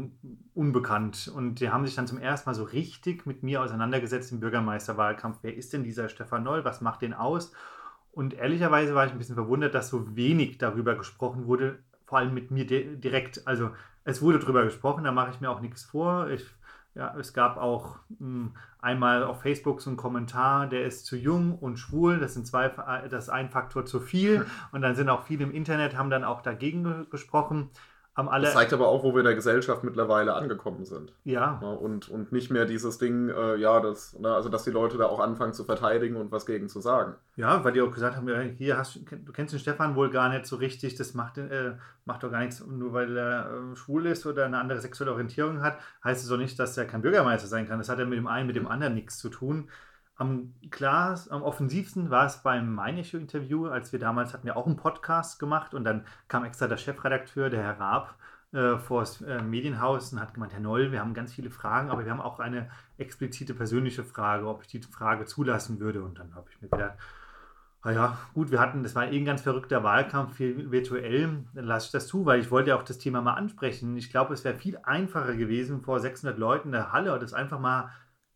unbekannt. 0.55 1.33
Und 1.35 1.61
die 1.61 1.71
haben 1.71 1.87
sich 1.87 1.95
dann 1.95 2.07
zum 2.07 2.19
ersten 2.19 2.51
Mal 2.51 2.55
so 2.55 2.65
richtig 2.65 3.25
mit 3.25 3.43
mir 3.43 3.63
auseinandergesetzt 3.63 4.31
im 4.31 4.41
Bürgermeisterwahlkampf. 4.41 5.39
Wer 5.41 5.57
ist 5.57 5.73
denn 5.73 5.85
dieser 5.85 6.11
Stefan 6.11 6.43
Noll? 6.43 6.67
Was 6.67 6.83
macht 6.83 7.01
den 7.01 7.15
aus? 7.15 7.53
Und 8.13 8.35
ehrlicherweise 8.35 8.95
war 8.95 9.07
ich 9.07 9.13
ein 9.13 9.19
bisschen 9.19 9.37
verwundert, 9.37 9.75
dass 9.75 9.89
so 9.89 10.15
wenig 10.15 10.59
darüber 10.59 10.97
gesprochen 10.97 11.47
wurde, 11.47 11.79
vor 12.05 12.19
allem 12.19 12.35
mit 12.35 12.51
mir 12.51 12.67
direkt. 12.67 13.47
Also 13.47 13.71
es 14.05 14.21
wurde 14.21 14.39
darüber 14.39 14.65
gesprochen, 14.65 15.05
da 15.05 15.13
mache 15.13 15.31
ich 15.31 15.41
mir 15.41 15.51
auch 15.51 15.61
nichts 15.61 15.83
vor. 15.83 16.29
Ich, 16.29 16.45
ja, 16.95 17.15
es 17.19 17.33
gab 17.33 17.57
auch 17.57 17.97
mh, 18.09 18.19
hm, 18.19 18.57
einmal 18.81 19.25
auf 19.25 19.43
Facebook 19.43 19.81
so 19.81 19.91
einen 19.91 19.97
Kommentar, 19.97 20.67
der 20.67 20.85
ist 20.85 21.07
zu 21.07 21.17
jung 21.17 21.59
und 21.59 21.79
schwul. 21.79 22.19
Das 22.19 22.35
sind 22.35 22.47
zwei, 22.47 22.69
das 22.69 23.25
ist 23.25 23.31
ein 23.31 23.49
Faktor 23.49 23.87
zu 23.87 24.01
viel. 24.01 24.45
Und 24.73 24.83
dann 24.83 24.95
sind 24.95 25.09
auch 25.09 25.23
viele 25.23 25.45
im 25.45 25.53
Internet, 25.53 25.97
haben 25.97 26.11
dann 26.11 26.25
auch 26.25 26.43
dagegen 26.43 27.07
gesprochen 27.11 27.71
das 28.15 28.53
zeigt 28.53 28.73
aber 28.75 28.89
auch, 28.89 29.05
wo 29.05 29.13
wir 29.15 29.21
in 29.21 29.25
der 29.25 29.35
Gesellschaft 29.35 29.85
mittlerweile 29.85 30.35
angekommen 30.35 30.85
sind. 30.85 31.15
Ja. 31.25 31.59
und, 31.59 32.11
und 32.11 32.31
nicht 32.31 32.51
mehr 32.51 32.67
dieses 32.67 32.99
Ding, 32.99 33.31
äh, 33.31 33.57
ja, 33.57 33.81
das, 33.81 34.19
ne, 34.19 34.35
also 34.35 34.51
dass 34.51 34.65
die 34.65 34.71
Leute 34.71 34.99
da 34.99 35.07
auch 35.07 35.21
anfangen 35.21 35.55
zu 35.55 35.65
verteidigen 35.65 36.17
und 36.17 36.31
was 36.31 36.45
gegen 36.45 36.69
zu 36.69 36.81
sagen. 36.81 37.15
Ja, 37.37 37.65
weil 37.65 37.73
die 37.73 37.81
auch 37.81 37.91
gesagt 37.91 38.17
haben, 38.17 38.29
ja, 38.29 38.41
hier 38.41 38.77
hast 38.77 38.97
du 38.97 39.33
kennst 39.33 39.55
den 39.55 39.61
Stefan 39.61 39.97
wohl 39.97 40.11
gar 40.11 40.29
nicht 40.29 40.47
so 40.47 40.57
richtig, 40.57 40.95
das 40.97 41.15
macht, 41.15 41.39
äh, 41.39 41.77
macht 42.05 42.23
doch 42.23 42.31
gar 42.31 42.41
nichts, 42.41 42.65
nur 42.67 42.93
weil 42.93 43.17
er 43.17 43.47
äh, 43.47 43.77
schwul 43.77 44.07
ist 44.07 44.27
oder 44.27 44.45
eine 44.45 44.59
andere 44.59 44.81
sexuelle 44.81 45.13
Orientierung 45.13 45.63
hat, 45.63 45.79
heißt 46.05 46.23
es 46.23 46.29
doch 46.29 46.37
nicht, 46.37 46.59
dass 46.59 46.77
er 46.77 46.85
kein 46.85 47.01
Bürgermeister 47.01 47.49
sein 47.49 47.67
kann. 47.67 47.79
Das 47.79 47.89
hat 47.89 47.99
ja 47.99 48.05
mit 48.05 48.19
dem 48.19 48.27
einen, 48.27 48.47
mit 48.47 48.57
dem 48.57 48.69
anderen 48.69 48.95
nichts 48.95 49.17
zu 49.17 49.31
tun. 49.31 49.69
Am 50.23 50.55
klar, 50.71 51.19
am 51.31 51.43
offensivsten 51.43 52.09
war 52.09 52.27
es 52.27 52.45
beim 52.45 52.73
Meinecho-Interview, 52.77 53.67
als 53.67 53.93
wir 53.93 53.99
damals 53.99 54.33
hatten 54.33 54.45
wir 54.45 54.57
auch 54.57 54.67
einen 54.67 54.77
Podcast 54.77 55.41
gemacht 55.41 55.75
und 55.75 55.83
dann 55.83 56.05
kam 56.29 56.45
extra 56.45 56.69
der 56.69 56.77
Chefredakteur, 56.77 57.51
der 57.51 57.61
Herr 57.61 57.81
Raab, 57.81 58.15
äh, 58.53 58.79
vor 58.79 59.01
das 59.01 59.21
äh, 59.21 59.43
Medienhaus 59.43 60.13
und 60.13 60.21
hat 60.21 60.33
gemeint, 60.33 60.53
Herr 60.53 60.61
Noll, 60.61 60.93
wir 60.93 61.01
haben 61.01 61.13
ganz 61.13 61.33
viele 61.33 61.51
Fragen, 61.51 61.91
aber 61.91 62.05
wir 62.05 62.13
haben 62.13 62.21
auch 62.21 62.39
eine 62.39 62.71
explizite 62.99 63.53
persönliche 63.53 64.05
Frage, 64.05 64.47
ob 64.47 64.63
ich 64.63 64.69
die 64.69 64.81
Frage 64.81 65.25
zulassen 65.25 65.81
würde. 65.81 66.05
Und 66.05 66.21
dann 66.21 66.37
habe 66.37 66.49
ich 66.51 66.63
mir 66.63 66.69
gedacht, 66.69 66.99
naja, 67.83 68.17
gut, 68.33 68.53
wir 68.53 68.61
hatten, 68.61 68.85
das 68.85 68.95
war 68.95 69.11
eh 69.11 69.19
ein 69.19 69.25
ganz 69.25 69.43
verrückter 69.43 69.83
Wahlkampf, 69.83 70.37
viel 70.37 70.71
virtuell, 70.71 71.47
dann 71.53 71.65
lasse 71.65 71.87
ich 71.87 71.93
das 71.93 72.07
zu, 72.07 72.27
weil 72.27 72.39
ich 72.39 72.53
wollte 72.53 72.71
ja 72.71 72.77
auch 72.77 72.85
das 72.85 72.99
Thema 72.99 73.23
mal 73.23 73.35
ansprechen. 73.35 73.97
Ich 73.97 74.09
glaube, 74.09 74.35
es 74.35 74.45
wäre 74.45 74.55
viel 74.55 74.79
einfacher 74.85 75.35
gewesen, 75.35 75.81
vor 75.81 75.99
600 75.99 76.39
Leuten 76.39 76.69
in 76.69 76.73
der 76.73 76.93
Halle 76.93 77.19
das 77.19 77.35
einfach 77.35 77.59
mal 77.59 77.91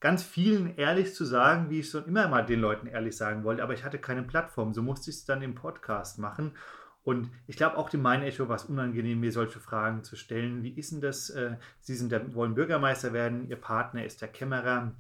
ganz 0.06 0.22
vielen 0.22 0.76
ehrlich 0.76 1.14
zu 1.14 1.24
sagen, 1.24 1.68
wie 1.68 1.80
ich 1.80 1.90
schon 1.90 2.04
immer 2.04 2.28
mal 2.28 2.46
den 2.46 2.60
Leuten 2.60 2.86
ehrlich 2.86 3.16
sagen 3.16 3.42
wollte, 3.42 3.64
aber 3.64 3.74
ich 3.74 3.82
hatte 3.82 3.98
keine 3.98 4.22
Plattform, 4.22 4.72
so 4.72 4.80
musste 4.80 5.10
ich 5.10 5.16
es 5.16 5.24
dann 5.24 5.42
im 5.42 5.56
Podcast 5.56 6.20
machen. 6.20 6.52
Und 7.02 7.28
ich 7.48 7.56
glaube 7.56 7.76
auch 7.76 7.90
dem 7.90 8.02
Main-Echo 8.02 8.48
war 8.48 8.54
es 8.54 8.66
unangenehm, 8.66 9.18
mir 9.18 9.32
solche 9.32 9.58
Fragen 9.58 10.04
zu 10.04 10.14
stellen. 10.14 10.62
Wie 10.62 10.70
ist 10.70 10.92
denn 10.92 11.00
das? 11.00 11.30
Äh, 11.30 11.56
Sie 11.80 11.96
sind 11.96 12.12
der, 12.12 12.36
wollen 12.36 12.54
Bürgermeister 12.54 13.12
werden, 13.12 13.48
Ihr 13.48 13.56
Partner 13.56 14.04
ist 14.04 14.22
der 14.22 14.28
Kämmerer. 14.28 14.92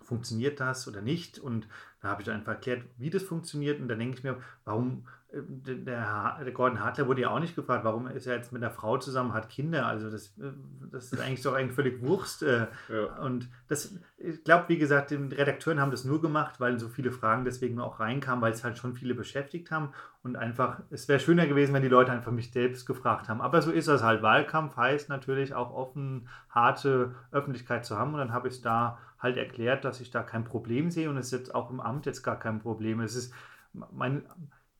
Funktioniert 0.00 0.60
das 0.60 0.86
oder 0.86 1.02
nicht? 1.02 1.40
Und 1.40 1.66
da 2.00 2.10
habe 2.10 2.22
ich 2.22 2.30
einfach 2.30 2.52
erklärt, 2.52 2.84
wie 2.98 3.10
das 3.10 3.24
funktioniert. 3.24 3.80
Und 3.80 3.88
dann 3.88 3.98
denke 3.98 4.18
ich 4.18 4.22
mir, 4.22 4.36
warum 4.64 5.08
der, 5.34 6.36
der, 6.44 6.52
Gordon 6.52 6.80
Hartler 6.80 7.06
wurde 7.06 7.22
ja 7.22 7.30
auch 7.30 7.40
nicht 7.40 7.56
gefragt, 7.56 7.84
warum 7.84 8.06
ist 8.06 8.26
er 8.26 8.36
jetzt 8.36 8.52
mit 8.52 8.62
einer 8.62 8.72
Frau 8.72 8.98
zusammen, 8.98 9.32
hat 9.32 9.48
Kinder. 9.48 9.86
Also 9.86 10.10
das, 10.10 10.36
äh, 10.38 10.52
das 10.90 11.12
ist 11.12 11.20
eigentlich 11.20 11.42
doch 11.42 11.54
eigentlich 11.54 11.74
völlig 11.74 12.02
Wurst. 12.02 12.42
Äh. 12.42 12.66
Ja. 12.88 13.16
Und 13.18 13.48
das, 13.68 13.94
ich 14.18 14.44
glaube, 14.44 14.68
wie 14.68 14.76
gesagt, 14.76 15.10
die 15.10 15.16
Redakteuren 15.16 15.80
haben 15.80 15.90
das 15.90 16.04
nur 16.04 16.20
gemacht, 16.20 16.60
weil 16.60 16.78
so 16.78 16.88
viele 16.88 17.10
Fragen 17.12 17.44
deswegen 17.44 17.80
auch 17.80 17.98
reinkamen, 17.98 18.42
weil 18.42 18.52
es 18.52 18.62
halt 18.62 18.76
schon 18.76 18.94
viele 18.94 19.14
beschäftigt 19.14 19.70
haben. 19.70 19.92
Und 20.22 20.36
einfach, 20.36 20.82
es 20.90 21.08
wäre 21.08 21.18
schöner 21.18 21.46
gewesen, 21.46 21.72
wenn 21.72 21.82
die 21.82 21.88
Leute 21.88 22.12
einfach 22.12 22.32
mich 22.32 22.52
selbst 22.52 22.86
gefragt 22.86 23.28
haben. 23.28 23.40
Aber 23.40 23.62
so 23.62 23.70
ist 23.70 23.88
das 23.88 24.02
halt. 24.02 24.22
Wahlkampf 24.22 24.76
heißt 24.76 25.08
natürlich 25.08 25.54
auch 25.54 25.72
offen, 25.72 26.28
harte 26.50 27.14
Öffentlichkeit 27.30 27.86
zu 27.86 27.98
haben. 27.98 28.12
Und 28.12 28.18
dann 28.18 28.32
habe 28.32 28.48
ich 28.48 28.54
es 28.54 28.60
da 28.60 28.98
halt 29.18 29.38
erklärt, 29.38 29.84
dass 29.84 30.00
ich 30.00 30.10
da 30.10 30.22
kein 30.22 30.44
Problem 30.44 30.90
sehe. 30.90 31.08
Und 31.08 31.16
es 31.16 31.26
ist 31.26 31.38
jetzt 31.38 31.54
auch 31.54 31.70
im 31.70 31.80
Amt 31.80 32.04
jetzt 32.04 32.22
gar 32.22 32.38
kein 32.38 32.60
Problem. 32.60 33.00
Es 33.00 33.16
ist 33.16 33.32
mein 33.72 34.24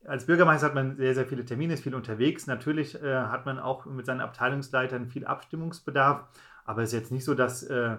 als 0.05 0.27
Bürgermeister 0.27 0.67
hat 0.67 0.75
man 0.75 0.97
sehr, 0.97 1.15
sehr 1.15 1.27
viele 1.27 1.45
Termine, 1.45 1.75
ist 1.75 1.83
viel 1.83 1.95
unterwegs. 1.95 2.47
Natürlich 2.47 3.01
äh, 3.03 3.15
hat 3.15 3.47
man 3.47 3.59
auch 3.59 3.87
mit 3.87 4.07
seinen 4.07 4.21
Abteilungsleitern 4.21 5.07
viel 5.07 5.27
Abstimmungsbedarf, 5.27 6.25
aber 6.65 6.83
es 6.83 6.93
ist 6.93 6.99
jetzt 6.99 7.13
nicht 7.13 7.25
so, 7.25 7.35
dass 7.35 7.63
äh, 7.63 7.97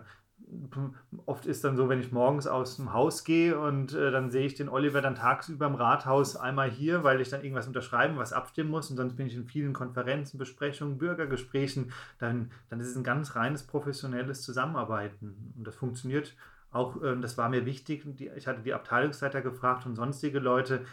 oft 1.25 1.45
ist 1.45 1.63
dann 1.63 1.77
so, 1.77 1.89
wenn 1.89 1.99
ich 1.99 2.11
morgens 2.11 2.47
aus 2.47 2.75
dem 2.75 2.93
Haus 2.93 3.23
gehe 3.23 3.57
und 3.57 3.93
äh, 3.93 4.11
dann 4.11 4.31
sehe 4.31 4.45
ich 4.45 4.55
den 4.55 4.69
Oliver 4.69 5.01
dann 5.01 5.15
tagsüber 5.15 5.65
im 5.65 5.75
Rathaus 5.75 6.35
einmal 6.35 6.69
hier, 6.69 7.03
weil 7.03 7.21
ich 7.21 7.29
dann 7.29 7.41
irgendwas 7.41 7.67
unterschreiben, 7.67 8.17
was 8.17 8.33
abstimmen 8.33 8.69
muss. 8.69 8.89
Und 8.89 8.97
sonst 8.97 9.15
bin 9.15 9.27
ich 9.27 9.35
in 9.35 9.45
vielen 9.45 9.73
Konferenzen, 9.73 10.37
Besprechungen, 10.37 10.97
Bürgergesprächen, 10.97 11.91
dann, 12.19 12.51
dann 12.69 12.79
ist 12.79 12.87
es 12.87 12.95
ein 12.95 13.03
ganz 13.03 13.35
reines 13.35 13.63
professionelles 13.63 14.41
Zusammenarbeiten. 14.41 15.53
Und 15.57 15.65
das 15.65 15.75
funktioniert 15.75 16.35
auch, 16.71 17.01
ähm, 17.03 17.21
das 17.21 17.37
war 17.37 17.49
mir 17.49 17.65
wichtig. 17.65 18.05
Ich 18.35 18.47
hatte 18.47 18.61
die 18.61 18.73
Abteilungsleiter 18.73 19.41
gefragt 19.41 19.85
und 19.85 19.95
sonstige 19.95 20.39
Leute, 20.39 20.85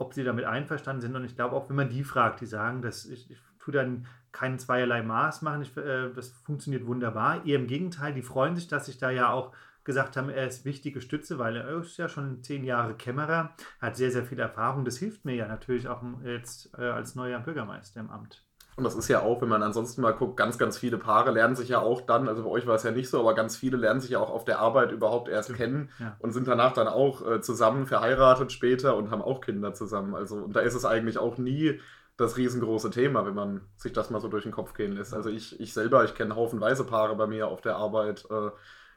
ob 0.00 0.14
sie 0.14 0.24
damit 0.24 0.46
einverstanden 0.46 1.02
sind. 1.02 1.14
Und 1.14 1.24
ich 1.24 1.36
glaube 1.36 1.54
auch, 1.54 1.68
wenn 1.68 1.76
man 1.76 1.90
die 1.90 2.04
fragt, 2.04 2.40
die 2.40 2.46
sagen, 2.46 2.80
dass 2.80 3.04
ich, 3.04 3.30
ich 3.30 3.38
tue 3.58 3.72
dann 3.72 4.06
kein 4.32 4.58
zweierlei 4.58 5.02
Maß 5.02 5.42
machen, 5.42 5.62
ich, 5.62 5.76
äh, 5.76 6.10
das 6.14 6.30
funktioniert 6.30 6.86
wunderbar. 6.86 7.44
Eher 7.44 7.58
im 7.58 7.66
Gegenteil, 7.66 8.14
die 8.14 8.22
freuen 8.22 8.56
sich, 8.56 8.66
dass 8.66 8.88
ich 8.88 8.98
da 8.98 9.10
ja 9.10 9.30
auch 9.30 9.52
gesagt 9.84 10.16
haben, 10.16 10.30
er 10.30 10.46
ist 10.46 10.64
wichtige 10.64 11.00
Stütze, 11.00 11.38
weil 11.38 11.56
er 11.56 11.68
ist 11.80 11.98
ja 11.98 12.08
schon 12.08 12.42
zehn 12.42 12.64
Jahre 12.64 12.94
Kämmerer, 12.94 13.54
hat 13.80 13.96
sehr, 13.96 14.10
sehr 14.10 14.24
viel 14.24 14.38
Erfahrung. 14.38 14.84
Das 14.84 14.98
hilft 14.98 15.24
mir 15.24 15.34
ja 15.34 15.46
natürlich 15.46 15.88
auch 15.88 16.02
jetzt 16.24 16.72
äh, 16.78 16.82
als 16.82 17.14
neuer 17.14 17.40
Bürgermeister 17.40 18.00
im 18.00 18.10
Amt. 18.10 18.44
Und 18.80 18.84
das 18.84 18.94
ist 18.94 19.08
ja 19.08 19.20
auch, 19.20 19.42
wenn 19.42 19.50
man 19.50 19.62
ansonsten 19.62 20.00
mal 20.00 20.12
guckt, 20.12 20.38
ganz, 20.38 20.56
ganz 20.56 20.78
viele 20.78 20.96
Paare 20.96 21.32
lernen 21.32 21.54
sich 21.54 21.68
ja 21.68 21.80
auch 21.80 22.00
dann, 22.00 22.28
also 22.28 22.44
bei 22.44 22.48
euch 22.48 22.66
war 22.66 22.76
es 22.76 22.82
ja 22.82 22.90
nicht 22.90 23.10
so, 23.10 23.20
aber 23.20 23.34
ganz 23.34 23.54
viele 23.54 23.76
lernen 23.76 24.00
sich 24.00 24.12
ja 24.12 24.20
auch 24.20 24.30
auf 24.30 24.46
der 24.46 24.58
Arbeit 24.58 24.90
überhaupt 24.90 25.28
erst 25.28 25.54
kennen 25.54 25.90
ja. 25.98 26.16
und 26.18 26.32
sind 26.32 26.48
danach 26.48 26.72
dann 26.72 26.88
auch 26.88 27.26
äh, 27.30 27.42
zusammen 27.42 27.84
verheiratet 27.84 28.52
später 28.52 28.96
und 28.96 29.10
haben 29.10 29.20
auch 29.20 29.42
Kinder 29.42 29.74
zusammen. 29.74 30.14
Also 30.14 30.36
und 30.36 30.56
da 30.56 30.60
ist 30.60 30.72
es 30.72 30.86
eigentlich 30.86 31.18
auch 31.18 31.36
nie 31.36 31.78
das 32.16 32.38
riesengroße 32.38 32.88
Thema, 32.88 33.26
wenn 33.26 33.34
man 33.34 33.60
sich 33.76 33.92
das 33.92 34.08
mal 34.08 34.20
so 34.20 34.28
durch 34.28 34.44
den 34.44 34.52
Kopf 34.52 34.72
gehen 34.72 34.92
lässt. 34.92 35.12
Also 35.12 35.28
ich, 35.28 35.60
ich 35.60 35.74
selber, 35.74 36.04
ich 36.04 36.14
kenne 36.14 36.36
haufenweise 36.36 36.84
Paare 36.84 37.16
bei 37.16 37.26
mir 37.26 37.48
auf 37.48 37.60
der 37.60 37.76
Arbeit, 37.76 38.26
äh, 38.30 38.50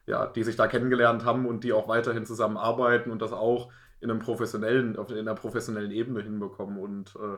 ja, 0.05 0.27
die 0.27 0.43
sich 0.43 0.55
da 0.55 0.67
kennengelernt 0.67 1.25
haben 1.25 1.45
und 1.45 1.65
die 1.65 1.73
auch 1.73 1.89
weiterhin 1.89 2.25
zusammenarbeiten 2.25 3.11
und 3.11 3.21
das 3.21 3.33
auch 3.33 3.69
in 3.99 4.09
einem 4.09 4.19
professionellen, 4.19 4.97
auf 4.97 5.11
in 5.11 5.19
einer 5.19 5.35
professionellen 5.35 5.91
Ebene 5.91 6.21
hinbekommen. 6.21 6.77
Und 6.77 7.17
äh, 7.17 7.37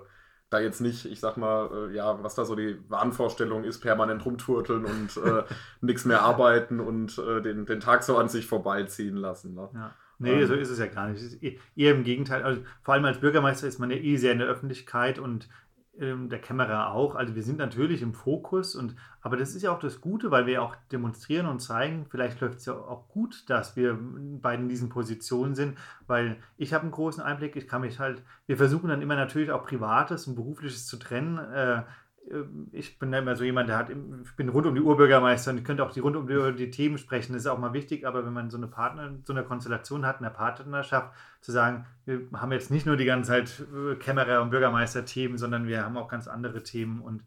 da 0.56 0.62
jetzt 0.62 0.82
nicht, 0.82 1.06
ich 1.06 1.20
sag 1.20 1.38
mal, 1.38 1.70
äh, 1.90 1.96
ja, 1.96 2.24
was 2.24 2.36
da 2.36 2.46
so 2.46 2.56
die 2.56 2.78
Wahnvorstellung 2.90 3.64
ist, 3.64 3.80
permanent 3.82 4.26
rumturteln 4.26 4.86
und 4.86 5.18
äh, 5.18 5.44
nichts 5.82 6.06
mehr 6.06 6.22
arbeiten 6.22 6.80
und 6.80 7.18
äh, 7.18 7.42
den, 7.42 7.66
den 7.66 7.80
Tag 7.80 8.04
so 8.04 8.18
an 8.18 8.30
sich 8.30 8.48
vorbeiziehen 8.48 9.18
lassen. 9.18 9.54
Ne? 9.54 9.70
Ja. 9.74 9.94
Nee, 10.18 10.42
ähm, 10.42 10.48
so 10.48 10.54
ist 10.54 10.70
es 10.70 10.80
ja 10.80 10.88
gar 10.88 11.10
nicht. 11.10 11.44
eher 11.76 11.94
im 11.94 12.04
Gegenteil. 12.04 12.44
Also, 12.44 12.62
vor 12.82 12.94
allem 12.94 13.06
als 13.06 13.20
Bürgermeister 13.20 13.68
ist 13.68 13.80
man 13.80 13.92
ja 13.92 13.98
eh 13.98 14.16
sehr 14.16 14.32
in 14.32 14.40
der 14.40 14.48
Öffentlichkeit 14.48 15.20
und 15.20 15.50
der 15.98 16.40
Kamera 16.40 16.92
auch. 16.92 17.16
Also 17.16 17.36
wir 17.36 17.44
sind 17.44 17.58
natürlich 17.58 18.02
im 18.02 18.14
Fokus 18.14 18.76
und 18.76 18.96
aber 19.22 19.38
das 19.38 19.56
ist 19.56 19.64
ja 19.64 19.72
auch 19.72 19.80
das 19.80 20.02
Gute, 20.02 20.30
weil 20.30 20.46
wir 20.46 20.62
auch 20.62 20.76
demonstrieren 20.92 21.48
und 21.48 21.60
zeigen, 21.60 22.06
vielleicht 22.10 22.40
läuft 22.42 22.60
es 22.60 22.66
ja 22.66 22.74
auch 22.74 23.08
gut, 23.08 23.50
dass 23.50 23.76
wir 23.76 23.98
beide 24.42 24.62
in 24.62 24.70
diesen 24.70 24.90
Positionen 24.90 25.56
sind, 25.56 25.78
weil 26.06 26.38
ich 26.58 26.74
habe 26.74 26.84
einen 26.84 26.92
großen 26.92 27.24
Einblick, 27.24 27.56
ich 27.56 27.68
kann 27.68 27.82
mich 27.82 28.00
halt, 28.00 28.22
wir 28.46 28.58
versuchen 28.58 28.90
dann 28.90 29.02
immer 29.02 29.16
natürlich 29.16 29.52
auch 29.52 29.66
Privates 29.66 30.28
und 30.28 30.36
Berufliches 30.36 30.86
zu 30.86 30.98
trennen. 30.98 31.38
Äh, 31.38 31.78
ähm, 31.78 31.84
ich 32.72 32.98
bin 32.98 33.14
immer 33.14 33.36
so 33.36 33.44
jemand, 33.44 33.70
der 33.70 33.78
hat, 33.78 33.90
ich 33.90 34.36
bin 34.36 34.50
rund 34.50 34.66
um 34.66 34.76
die 34.76 34.82
Urbürgermeister 34.82 35.52
und 35.52 35.60
ich 35.60 35.64
könnte 35.64 35.86
auch 35.86 35.92
die 35.92 36.00
rund 36.00 36.16
um 36.16 36.28
die, 36.28 36.56
die, 36.56 36.72
Themen 36.72 36.98
sprechen, 36.98 37.34
das 37.34 37.44
ist 37.44 37.48
auch 37.48 37.60
mal 37.60 37.74
wichtig, 37.74 38.06
aber 38.06 38.26
wenn 38.26 38.34
man 38.34 38.50
so 38.50 38.58
eine 38.58 38.68
Partner, 38.68 39.14
so 39.24 39.34
eine 39.34 39.44
Konstellation 39.44 40.06
hat, 40.06 40.20
eine 40.20 40.32
Partnerschaft, 40.32 41.14
zu 41.42 41.52
sagen, 41.52 41.86
wir 42.06 42.28
haben 42.34 42.52
jetzt 42.52 42.72
nicht 42.72 42.86
nur 42.86 42.98
die 42.98 43.06
ganze 43.06 43.30
Zeit 43.30 43.64
äh, 43.74 43.96
Kämmerer- 43.96 44.42
und 44.42 44.50
Bürgermeister-Themen, 44.50 45.38
sondern 45.38 45.68
wir 45.68 45.84
haben 45.84 45.98
auch 45.98 46.08
ganz 46.08 46.28
andere 46.28 46.64
Themen 46.64 47.02
und 47.02 47.24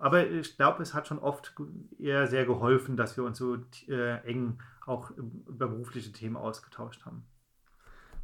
aber 0.00 0.28
ich 0.28 0.56
glaube, 0.56 0.80
es 0.82 0.94
hat 0.94 1.08
schon 1.08 1.18
oft 1.18 1.54
eher 1.98 2.28
sehr 2.28 2.46
geholfen, 2.46 2.96
dass 2.96 3.16
wir 3.16 3.24
uns 3.24 3.38
so 3.38 3.56
äh, 3.88 4.18
eng 4.28 4.60
auch 4.86 5.10
über 5.10 5.66
berufliche 5.66 6.12
Themen 6.12 6.36
ausgetauscht 6.36 7.04
haben. 7.04 7.24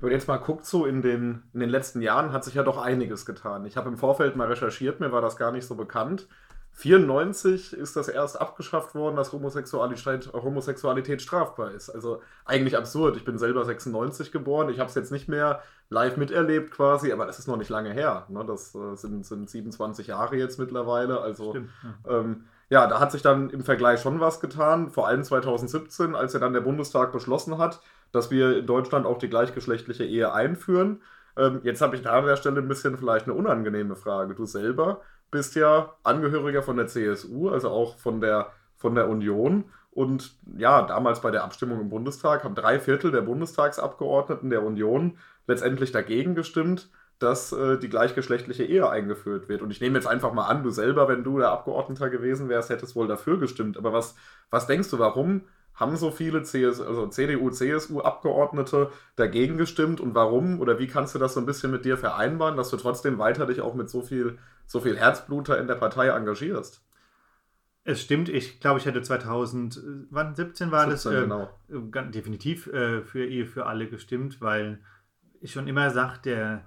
Wenn 0.04 0.10
man 0.10 0.18
jetzt 0.18 0.28
mal 0.28 0.36
guckt, 0.36 0.66
so 0.66 0.84
in 0.84 1.00
den, 1.00 1.44
in 1.54 1.60
den 1.60 1.70
letzten 1.70 2.02
Jahren 2.02 2.34
hat 2.34 2.44
sich 2.44 2.52
ja 2.52 2.62
doch 2.62 2.76
einiges 2.76 3.24
getan. 3.24 3.64
Ich 3.64 3.78
habe 3.78 3.88
im 3.88 3.96
Vorfeld 3.96 4.36
mal 4.36 4.48
recherchiert, 4.48 5.00
mir 5.00 5.12
war 5.12 5.22
das 5.22 5.38
gar 5.38 5.50
nicht 5.50 5.66
so 5.66 5.76
bekannt. 5.76 6.28
94 6.72 7.72
ist 7.72 7.96
das 7.96 8.08
erst 8.08 8.38
abgeschafft 8.38 8.94
worden, 8.94 9.16
dass 9.16 9.32
Homosexualität, 9.32 10.30
Homosexualität 10.34 11.22
strafbar 11.22 11.70
ist. 11.70 11.88
Also 11.88 12.20
eigentlich 12.44 12.76
absurd. 12.76 13.16
Ich 13.16 13.24
bin 13.24 13.38
selber 13.38 13.64
96 13.64 14.30
geboren. 14.30 14.68
Ich 14.68 14.78
habe 14.78 14.90
es 14.90 14.94
jetzt 14.94 15.10
nicht 15.10 15.26
mehr 15.26 15.62
live 15.88 16.18
miterlebt 16.18 16.72
quasi, 16.72 17.10
aber 17.10 17.24
das 17.24 17.38
ist 17.38 17.48
noch 17.48 17.56
nicht 17.56 17.70
lange 17.70 17.94
her. 17.94 18.26
Ne? 18.28 18.44
Das 18.46 18.74
äh, 18.74 18.96
sind, 18.96 19.24
sind 19.24 19.48
27 19.48 20.08
Jahre 20.08 20.36
jetzt 20.36 20.58
mittlerweile. 20.58 21.22
Also 21.22 21.52
Stimmt, 21.52 21.70
ja. 21.82 22.18
Ähm, 22.18 22.44
ja, 22.68 22.86
da 22.86 23.00
hat 23.00 23.10
sich 23.10 23.22
dann 23.22 23.48
im 23.48 23.62
Vergleich 23.62 24.02
schon 24.02 24.20
was 24.20 24.40
getan. 24.40 24.90
Vor 24.90 25.08
allem 25.08 25.24
2017, 25.24 26.14
als 26.14 26.34
ja 26.34 26.40
dann 26.40 26.52
der 26.52 26.60
Bundestag 26.60 27.10
beschlossen 27.10 27.56
hat, 27.56 27.80
dass 28.14 28.30
wir 28.30 28.58
in 28.58 28.66
Deutschland 28.66 29.06
auch 29.06 29.18
die 29.18 29.28
gleichgeschlechtliche 29.28 30.04
Ehe 30.04 30.32
einführen. 30.32 31.02
Ähm, 31.36 31.60
jetzt 31.64 31.80
habe 31.80 31.96
ich 31.96 32.02
da 32.02 32.18
an 32.18 32.26
der 32.26 32.36
Stelle 32.36 32.60
ein 32.60 32.68
bisschen 32.68 32.96
vielleicht 32.96 33.26
eine 33.26 33.34
unangenehme 33.34 33.96
Frage. 33.96 34.34
Du 34.34 34.46
selber 34.46 35.00
bist 35.32 35.56
ja 35.56 35.96
Angehöriger 36.04 36.62
von 36.62 36.76
der 36.76 36.86
CSU, 36.86 37.48
also 37.48 37.70
auch 37.70 37.98
von 37.98 38.20
der, 38.20 38.52
von 38.76 38.94
der 38.94 39.08
Union. 39.08 39.64
Und 39.90 40.36
ja, 40.56 40.82
damals 40.82 41.20
bei 41.20 41.32
der 41.32 41.42
Abstimmung 41.42 41.80
im 41.80 41.88
Bundestag 41.88 42.44
haben 42.44 42.54
drei 42.54 42.78
Viertel 42.78 43.10
der 43.10 43.22
Bundestagsabgeordneten 43.22 44.48
der 44.48 44.62
Union 44.62 45.18
letztendlich 45.48 45.90
dagegen 45.90 46.36
gestimmt, 46.36 46.90
dass 47.18 47.52
äh, 47.52 47.78
die 47.78 47.88
gleichgeschlechtliche 47.88 48.64
Ehe 48.64 48.88
eingeführt 48.88 49.48
wird. 49.48 49.62
Und 49.62 49.72
ich 49.72 49.80
nehme 49.80 49.96
jetzt 49.96 50.06
einfach 50.06 50.32
mal 50.32 50.46
an, 50.46 50.62
du 50.62 50.70
selber, 50.70 51.08
wenn 51.08 51.24
du 51.24 51.38
der 51.38 51.50
Abgeordneter 51.50 52.10
gewesen 52.10 52.48
wärst, 52.48 52.70
hättest 52.70 52.94
wohl 52.94 53.08
dafür 53.08 53.38
gestimmt. 53.40 53.76
Aber 53.76 53.92
was, 53.92 54.14
was 54.50 54.68
denkst 54.68 54.90
du, 54.90 55.00
warum 55.00 55.42
haben 55.74 55.96
so 55.96 56.10
viele 56.10 56.42
CS, 56.42 56.80
also 56.80 57.08
CDU, 57.08 57.50
CSU-Abgeordnete 57.50 58.90
dagegen 59.16 59.58
gestimmt 59.58 60.00
und 60.00 60.14
warum 60.14 60.60
oder 60.60 60.78
wie 60.78 60.86
kannst 60.86 61.14
du 61.14 61.18
das 61.18 61.34
so 61.34 61.40
ein 61.40 61.46
bisschen 61.46 61.70
mit 61.70 61.84
dir 61.84 61.98
vereinbaren, 61.98 62.56
dass 62.56 62.70
du 62.70 62.76
trotzdem 62.76 63.18
weiter 63.18 63.46
dich 63.46 63.60
auch 63.60 63.74
mit 63.74 63.90
so 63.90 64.02
viel, 64.02 64.38
so 64.66 64.80
viel 64.80 64.96
Herzbluter 64.96 65.58
in 65.58 65.66
der 65.66 65.74
Partei 65.74 66.08
engagierst? 66.08 66.82
Es 67.86 68.00
stimmt, 68.00 68.30
ich 68.30 68.60
glaube, 68.60 68.78
ich 68.78 68.86
hätte 68.86 69.02
2017 69.02 70.10
war 70.10 70.34
17, 70.34 70.70
das 70.70 71.06
äh, 71.06 71.20
genau. 71.20 71.50
äh, 71.68 72.10
definitiv 72.10 72.66
äh, 72.68 73.02
für 73.02 73.26
Ehe 73.26 73.44
für 73.44 73.66
alle 73.66 73.88
gestimmt, 73.88 74.40
weil 74.40 74.80
ich 75.40 75.52
schon 75.52 75.68
immer 75.68 75.90
sage, 75.90 76.20
der 76.24 76.64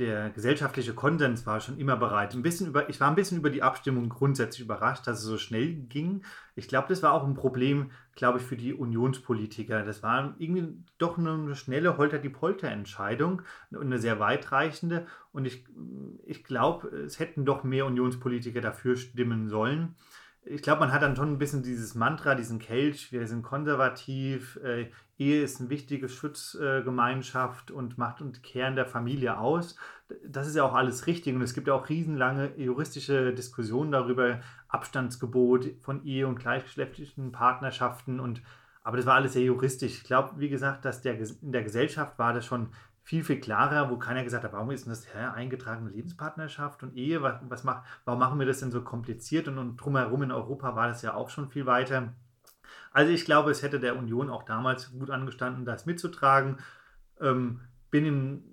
der 0.00 0.30
gesellschaftliche 0.30 0.94
Konsens 0.94 1.46
war 1.46 1.60
schon 1.60 1.78
immer 1.78 1.96
bereit. 1.96 2.34
Ein 2.34 2.42
bisschen 2.42 2.66
über, 2.66 2.88
ich 2.88 3.00
war 3.00 3.08
ein 3.08 3.14
bisschen 3.14 3.38
über 3.38 3.50
die 3.50 3.62
Abstimmung 3.62 4.08
grundsätzlich 4.08 4.64
überrascht, 4.64 5.06
dass 5.06 5.18
es 5.18 5.24
so 5.24 5.38
schnell 5.38 5.74
ging. 5.74 6.22
Ich 6.56 6.66
glaube, 6.66 6.88
das 6.88 7.02
war 7.02 7.12
auch 7.12 7.24
ein 7.24 7.34
Problem, 7.34 7.90
glaube 8.16 8.38
ich, 8.38 8.44
für 8.44 8.56
die 8.56 8.72
Unionspolitiker. 8.74 9.84
Das 9.84 10.02
war 10.02 10.34
irgendwie 10.38 10.82
doch 10.98 11.18
eine 11.18 11.54
schnelle 11.54 11.98
Holter-die-Polter-Entscheidung 11.98 13.42
und 13.70 13.82
eine 13.82 13.98
sehr 13.98 14.18
weitreichende. 14.18 15.06
Und 15.32 15.44
ich, 15.44 15.64
ich 16.24 16.42
glaube, 16.44 16.88
es 16.88 17.18
hätten 17.18 17.44
doch 17.44 17.62
mehr 17.62 17.86
Unionspolitiker 17.86 18.62
dafür 18.62 18.96
stimmen 18.96 19.48
sollen. 19.48 19.94
Ich 20.44 20.62
glaube, 20.62 20.80
man 20.80 20.92
hat 20.92 21.02
dann 21.02 21.16
schon 21.16 21.32
ein 21.32 21.38
bisschen 21.38 21.62
dieses 21.62 21.94
Mantra, 21.94 22.34
diesen 22.34 22.58
Kelch, 22.58 23.12
wir 23.12 23.26
sind 23.26 23.42
konservativ, 23.42 24.58
äh, 24.64 24.90
Ehe 25.18 25.42
ist 25.42 25.60
eine 25.60 25.68
wichtige 25.68 26.08
Schutzgemeinschaft 26.08 27.70
äh, 27.70 27.74
und 27.74 27.98
macht 27.98 28.22
und 28.22 28.42
Kern 28.42 28.74
der 28.74 28.86
Familie 28.86 29.38
aus. 29.38 29.76
Das 30.26 30.46
ist 30.46 30.56
ja 30.56 30.64
auch 30.64 30.74
alles 30.74 31.06
richtig 31.06 31.36
und 31.36 31.42
es 31.42 31.52
gibt 31.52 31.68
ja 31.68 31.74
auch 31.74 31.90
riesenlange 31.90 32.52
juristische 32.56 33.34
Diskussionen 33.34 33.92
darüber, 33.92 34.40
Abstandsgebot 34.68 35.72
von 35.80 36.04
Ehe 36.04 36.26
und 36.26 36.38
gleichgeschlechtlichen 36.38 37.32
Partnerschaften 37.32 38.18
und 38.18 38.42
aber 38.82 38.96
das 38.96 39.04
war 39.04 39.16
alles 39.16 39.34
sehr 39.34 39.42
juristisch. 39.42 39.98
Ich 39.98 40.04
glaube, 40.04 40.32
wie 40.38 40.48
gesagt, 40.48 40.86
dass 40.86 41.02
der, 41.02 41.18
in 41.18 41.52
der 41.52 41.62
Gesellschaft 41.62 42.18
war 42.18 42.32
das 42.32 42.46
schon 42.46 42.70
viel, 43.10 43.24
viel 43.24 43.40
klarer, 43.40 43.90
wo 43.90 43.96
keiner 43.96 44.22
gesagt 44.22 44.44
hat, 44.44 44.52
warum 44.52 44.70
ist 44.70 44.86
denn 44.86 44.92
das 44.92 45.12
hä, 45.12 45.18
eingetragene 45.34 45.90
Lebenspartnerschaft 45.90 46.84
und 46.84 46.94
Ehe, 46.96 47.22
was, 47.22 47.40
was 47.48 47.64
macht, 47.64 47.82
warum 48.04 48.20
machen 48.20 48.38
wir 48.38 48.46
das 48.46 48.60
denn 48.60 48.70
so 48.70 48.82
kompliziert 48.82 49.48
und, 49.48 49.58
und 49.58 49.78
drumherum 49.78 50.22
in 50.22 50.30
Europa 50.30 50.76
war 50.76 50.86
das 50.86 51.02
ja 51.02 51.14
auch 51.14 51.28
schon 51.28 51.48
viel 51.48 51.66
weiter. 51.66 52.12
Also 52.92 53.10
ich 53.10 53.24
glaube, 53.24 53.50
es 53.50 53.64
hätte 53.64 53.80
der 53.80 53.98
Union 53.98 54.30
auch 54.30 54.44
damals 54.44 54.92
gut 54.92 55.10
angestanden, 55.10 55.64
das 55.64 55.86
mitzutragen. 55.86 56.58
Ähm, 57.20 57.62
bin 57.90 58.06
im 58.06 58.44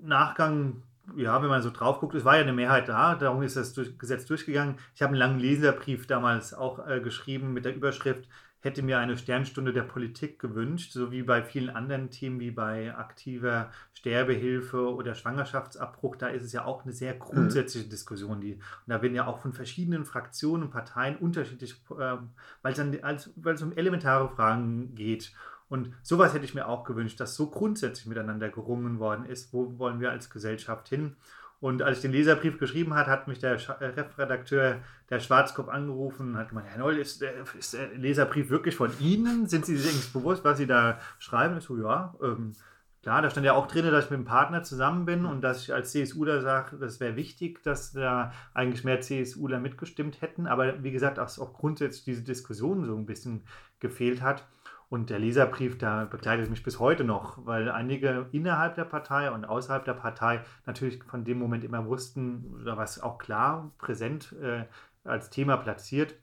Nachgang, 0.00 0.84
ja, 1.14 1.42
wenn 1.42 1.50
man 1.50 1.60
so 1.60 1.68
drauf 1.68 2.00
guckt, 2.00 2.14
es 2.14 2.24
war 2.24 2.36
ja 2.36 2.42
eine 2.44 2.54
Mehrheit 2.54 2.88
da, 2.88 3.14
darum 3.14 3.42
ist 3.42 3.58
das 3.58 3.74
durch, 3.74 3.98
Gesetz 3.98 4.24
durchgegangen. 4.24 4.76
Ich 4.94 5.02
habe 5.02 5.10
einen 5.10 5.18
langen 5.18 5.38
Leserbrief 5.38 6.06
damals 6.06 6.54
auch 6.54 6.88
äh, 6.88 7.00
geschrieben 7.00 7.52
mit 7.52 7.66
der 7.66 7.76
Überschrift 7.76 8.26
hätte 8.60 8.82
mir 8.82 8.98
eine 8.98 9.16
Sternstunde 9.16 9.72
der 9.72 9.82
Politik 9.82 10.38
gewünscht, 10.38 10.92
so 10.92 11.12
wie 11.12 11.22
bei 11.22 11.42
vielen 11.42 11.70
anderen 11.70 12.10
Themen 12.10 12.40
wie 12.40 12.50
bei 12.50 12.94
aktiver 12.96 13.70
Sterbehilfe 13.94 14.92
oder 14.94 15.14
Schwangerschaftsabbruch. 15.14 16.16
Da 16.16 16.28
ist 16.28 16.42
es 16.42 16.52
ja 16.52 16.64
auch 16.64 16.84
eine 16.84 16.92
sehr 16.92 17.14
mhm. 17.14 17.20
grundsätzliche 17.20 17.86
mhm. 17.86 17.90
Diskussion. 17.90 18.40
Die, 18.40 18.54
und 18.54 18.62
da 18.86 19.00
werden 19.00 19.14
ja 19.14 19.26
auch 19.26 19.38
von 19.38 19.52
verschiedenen 19.52 20.04
Fraktionen 20.04 20.64
und 20.64 20.70
Parteien 20.70 21.16
unterschiedlich, 21.16 21.80
äh, 21.90 22.16
weil, 22.62 22.72
es 22.72 22.76
dann, 22.76 22.98
als, 23.02 23.30
weil 23.36 23.54
es 23.54 23.62
um 23.62 23.76
elementare 23.76 24.28
Fragen 24.28 24.94
geht. 24.94 25.32
Und 25.68 25.94
sowas 26.02 26.34
hätte 26.34 26.46
ich 26.46 26.54
mir 26.54 26.66
auch 26.66 26.84
gewünscht, 26.84 27.20
dass 27.20 27.36
so 27.36 27.50
grundsätzlich 27.50 28.06
miteinander 28.06 28.48
gerungen 28.48 28.98
worden 28.98 29.26
ist. 29.26 29.52
Wo 29.52 29.78
wollen 29.78 30.00
wir 30.00 30.10
als 30.10 30.30
Gesellschaft 30.30 30.88
hin? 30.88 31.16
Und 31.60 31.82
als 31.82 31.98
ich 31.98 32.02
den 32.02 32.12
Leserbrief 32.12 32.58
geschrieben 32.58 32.94
hat, 32.94 33.08
hat 33.08 33.26
mich 33.26 33.40
der 33.40 33.54
äh, 33.54 33.84
Refredakteur 33.86 34.76
der 35.10 35.20
Schwarzkopf 35.20 35.68
angerufen 35.68 36.30
und 36.30 36.36
hat 36.36 36.50
gemeint, 36.50 36.68
Herr 36.68 36.78
Noll, 36.78 36.98
ist, 36.98 37.22
ist, 37.58 37.74
der 37.74 37.88
Leserbrief 37.94 38.48
wirklich 38.48 38.76
von 38.76 38.92
Ihnen? 39.00 39.48
Sind 39.48 39.66
Sie 39.66 39.76
sich 39.76 40.12
bewusst, 40.12 40.44
was 40.44 40.58
Sie 40.58 40.66
da 40.66 41.00
schreiben? 41.18 41.58
Ich 41.58 41.64
so, 41.64 41.76
ja, 41.76 42.14
ähm, 42.22 42.54
klar, 43.02 43.22
da 43.22 43.30
stand 43.30 43.44
ja 43.44 43.54
auch 43.54 43.66
drin, 43.66 43.90
dass 43.90 44.04
ich 44.04 44.10
mit 44.10 44.20
dem 44.20 44.24
Partner 44.24 44.62
zusammen 44.62 45.04
bin 45.04 45.24
und 45.24 45.40
dass 45.40 45.62
ich 45.62 45.74
als 45.74 45.90
CSUler 45.90 46.42
sage, 46.42 46.76
das 46.76 47.00
wäre 47.00 47.16
wichtig, 47.16 47.62
dass 47.64 47.92
da 47.92 48.32
eigentlich 48.54 48.84
mehr 48.84 49.00
CSUler 49.00 49.58
mitgestimmt 49.58 50.20
hätten. 50.20 50.46
Aber 50.46 50.84
wie 50.84 50.92
gesagt, 50.92 51.18
dass 51.18 51.40
auch 51.40 51.54
grundsätzlich 51.54 52.04
diese 52.04 52.22
Diskussion 52.22 52.84
so 52.84 52.96
ein 52.96 53.06
bisschen 53.06 53.42
gefehlt 53.80 54.22
hat. 54.22 54.46
Und 54.90 55.10
der 55.10 55.18
Leserbrief, 55.18 55.76
da 55.76 56.06
begleitet 56.06 56.48
mich 56.48 56.62
bis 56.62 56.78
heute 56.78 57.04
noch, 57.04 57.44
weil 57.44 57.70
einige 57.70 58.28
innerhalb 58.32 58.74
der 58.74 58.84
Partei 58.84 59.30
und 59.30 59.44
außerhalb 59.44 59.84
der 59.84 59.94
Partei 59.94 60.42
natürlich 60.64 61.02
von 61.04 61.24
dem 61.24 61.38
Moment 61.38 61.62
immer 61.62 61.84
wussten, 61.86 62.54
oder 62.62 62.78
was 62.78 63.00
auch 63.00 63.18
klar 63.18 63.70
präsent 63.76 64.32
äh, 64.40 64.64
als 65.04 65.28
Thema 65.28 65.58
platziert 65.58 66.14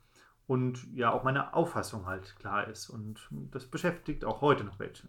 und 0.47 0.87
ja 0.95 1.11
auch 1.11 1.23
meine 1.23 1.53
Auffassung 1.53 2.07
halt 2.07 2.35
klar 2.37 2.67
ist. 2.67 2.89
Und 2.89 3.27
das 3.51 3.67
beschäftigt 3.67 4.25
auch 4.25 4.41
heute 4.41 4.63
noch 4.63 4.79
welche. 4.79 5.07